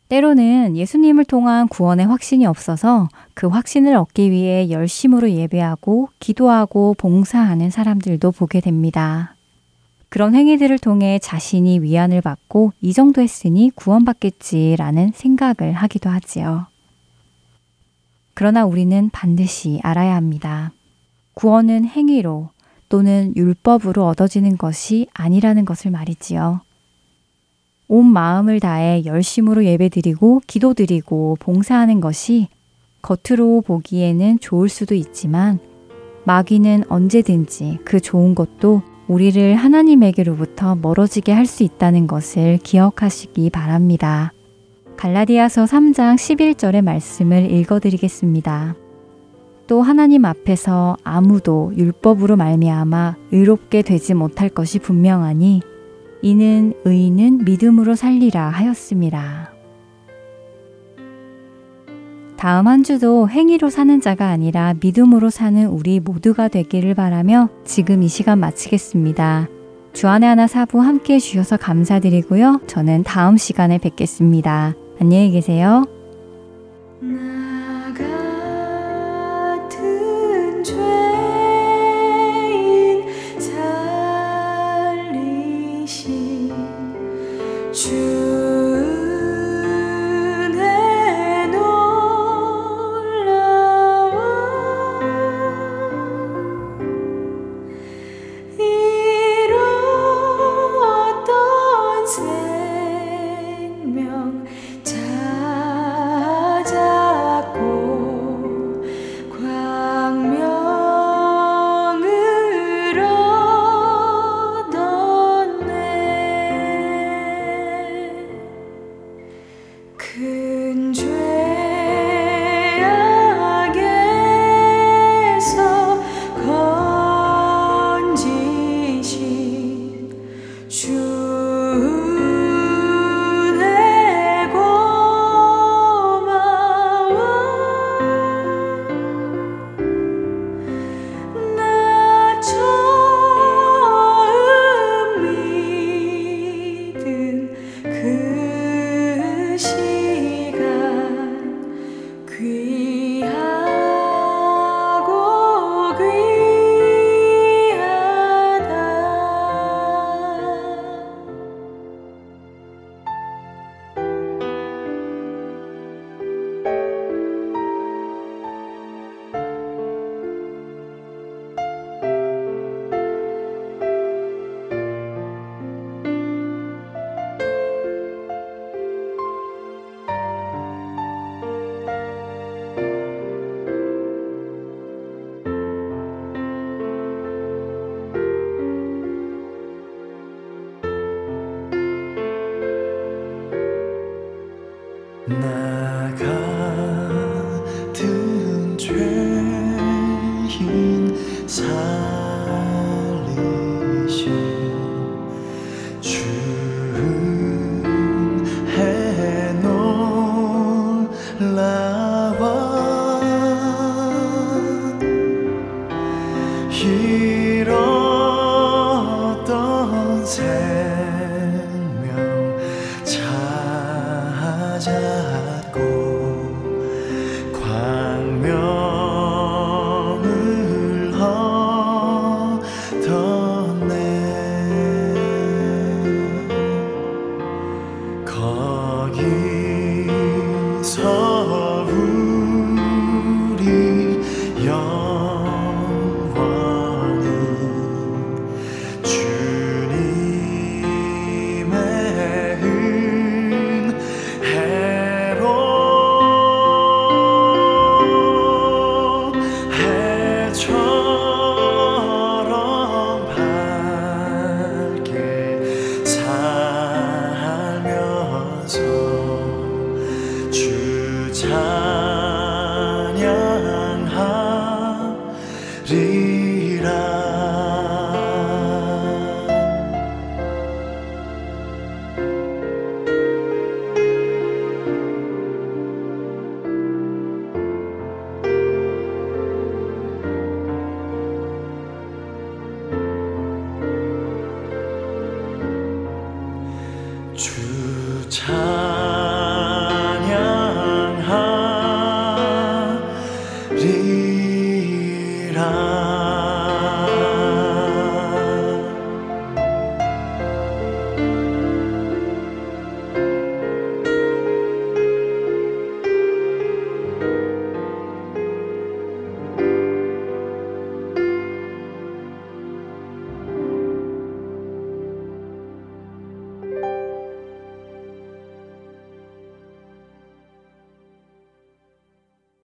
때로는 0.09 0.77
예수님을 0.77 1.25
통한 1.25 1.67
구원의 1.67 2.05
확신이 2.07 2.45
없어서 2.45 3.09
그 3.33 3.47
확신을 3.47 3.95
얻기 3.95 4.31
위해 4.31 4.69
열심으로 4.69 5.31
예배하고 5.31 6.09
기도하고 6.19 6.95
봉사하는 6.97 7.69
사람들도 7.69 8.31
보게 8.31 8.61
됩니다. 8.61 9.35
그런 10.09 10.35
행위들을 10.35 10.79
통해 10.79 11.19
자신이 11.19 11.79
위안을 11.79 12.21
받고 12.21 12.71
이 12.81 12.93
정도 12.93 13.21
했으니 13.21 13.71
구원받겠지라는 13.75 15.11
생각을 15.13 15.73
하기도 15.73 16.09
하지요. 16.09 16.67
그러나 18.33 18.65
우리는 18.65 19.09
반드시 19.09 19.79
알아야 19.83 20.15
합니다. 20.15 20.71
구원은 21.33 21.85
행위로 21.85 22.49
또는 22.87 23.33
율법으로 23.35 24.05
얻어지는 24.07 24.57
것이 24.57 25.07
아니라는 25.13 25.65
것을 25.65 25.91
말이지요. 25.91 26.61
온 27.87 28.05
마음을 28.05 28.59
다해 28.59 29.03
열심으로 29.05 29.63
예배드리고 29.65 30.41
기도드리고 30.45 31.37
봉사하는 31.39 32.01
것이 32.01 32.47
겉으로 33.01 33.61
보기에는 33.61 34.39
좋을 34.39 34.67
수도 34.67 34.93
있지만 34.95 35.59
마귀는 36.25 36.83
언제든지 36.89 37.79
그 37.85 38.01
좋은 38.01 38.35
것도 38.35 38.81
우리를 39.07 39.55
하나님에게로부터 39.55 40.75
멀어지게 40.75 41.31
할 41.31 41.45
수 41.45 41.63
있다는 41.63 42.07
것을 42.07 42.59
기억하시기 42.61 43.49
바랍니다. 43.51 44.33
갈라디아서 44.97 45.63
3장 45.63 46.15
11절의 46.15 46.81
말씀을 46.81 47.49
읽어드리겠습니다. 47.51 48.75
또 49.67 49.81
하나님 49.81 50.25
앞에서 50.25 50.97
아무도 51.03 51.71
율법으로 51.77 52.35
말미암아 52.35 53.15
의롭게 53.31 53.81
되지 53.81 54.13
못할 54.13 54.49
것이 54.49 54.79
분명하니 54.79 55.61
이는 56.21 56.73
의인은 56.85 57.45
믿음으로 57.45 57.95
살리라 57.95 58.49
하였습니다. 58.49 59.51
다음 62.37 62.67
한 62.67 62.83
주도 62.83 63.27
행위로 63.27 63.69
사는 63.69 63.99
자가 63.99 64.27
아니라 64.27 64.75
믿음으로 64.79 65.29
사는 65.29 65.67
우리 65.67 65.99
모두가 65.99 66.47
되기를 66.47 66.93
바라며 66.93 67.49
지금 67.65 68.03
이 68.03 68.07
시간 68.07 68.39
마치겠습니다. 68.39 69.47
주안의 69.93 70.29
하나 70.29 70.45
사부 70.45 70.79
함께 70.79 71.15
해주셔서 71.15 71.57
감사드리고요. 71.57 72.61
저는 72.67 73.03
다음 73.03 73.37
시간에 73.37 73.79
뵙겠습니다. 73.79 74.75
안녕히 75.01 75.31
계세요. 75.31 75.83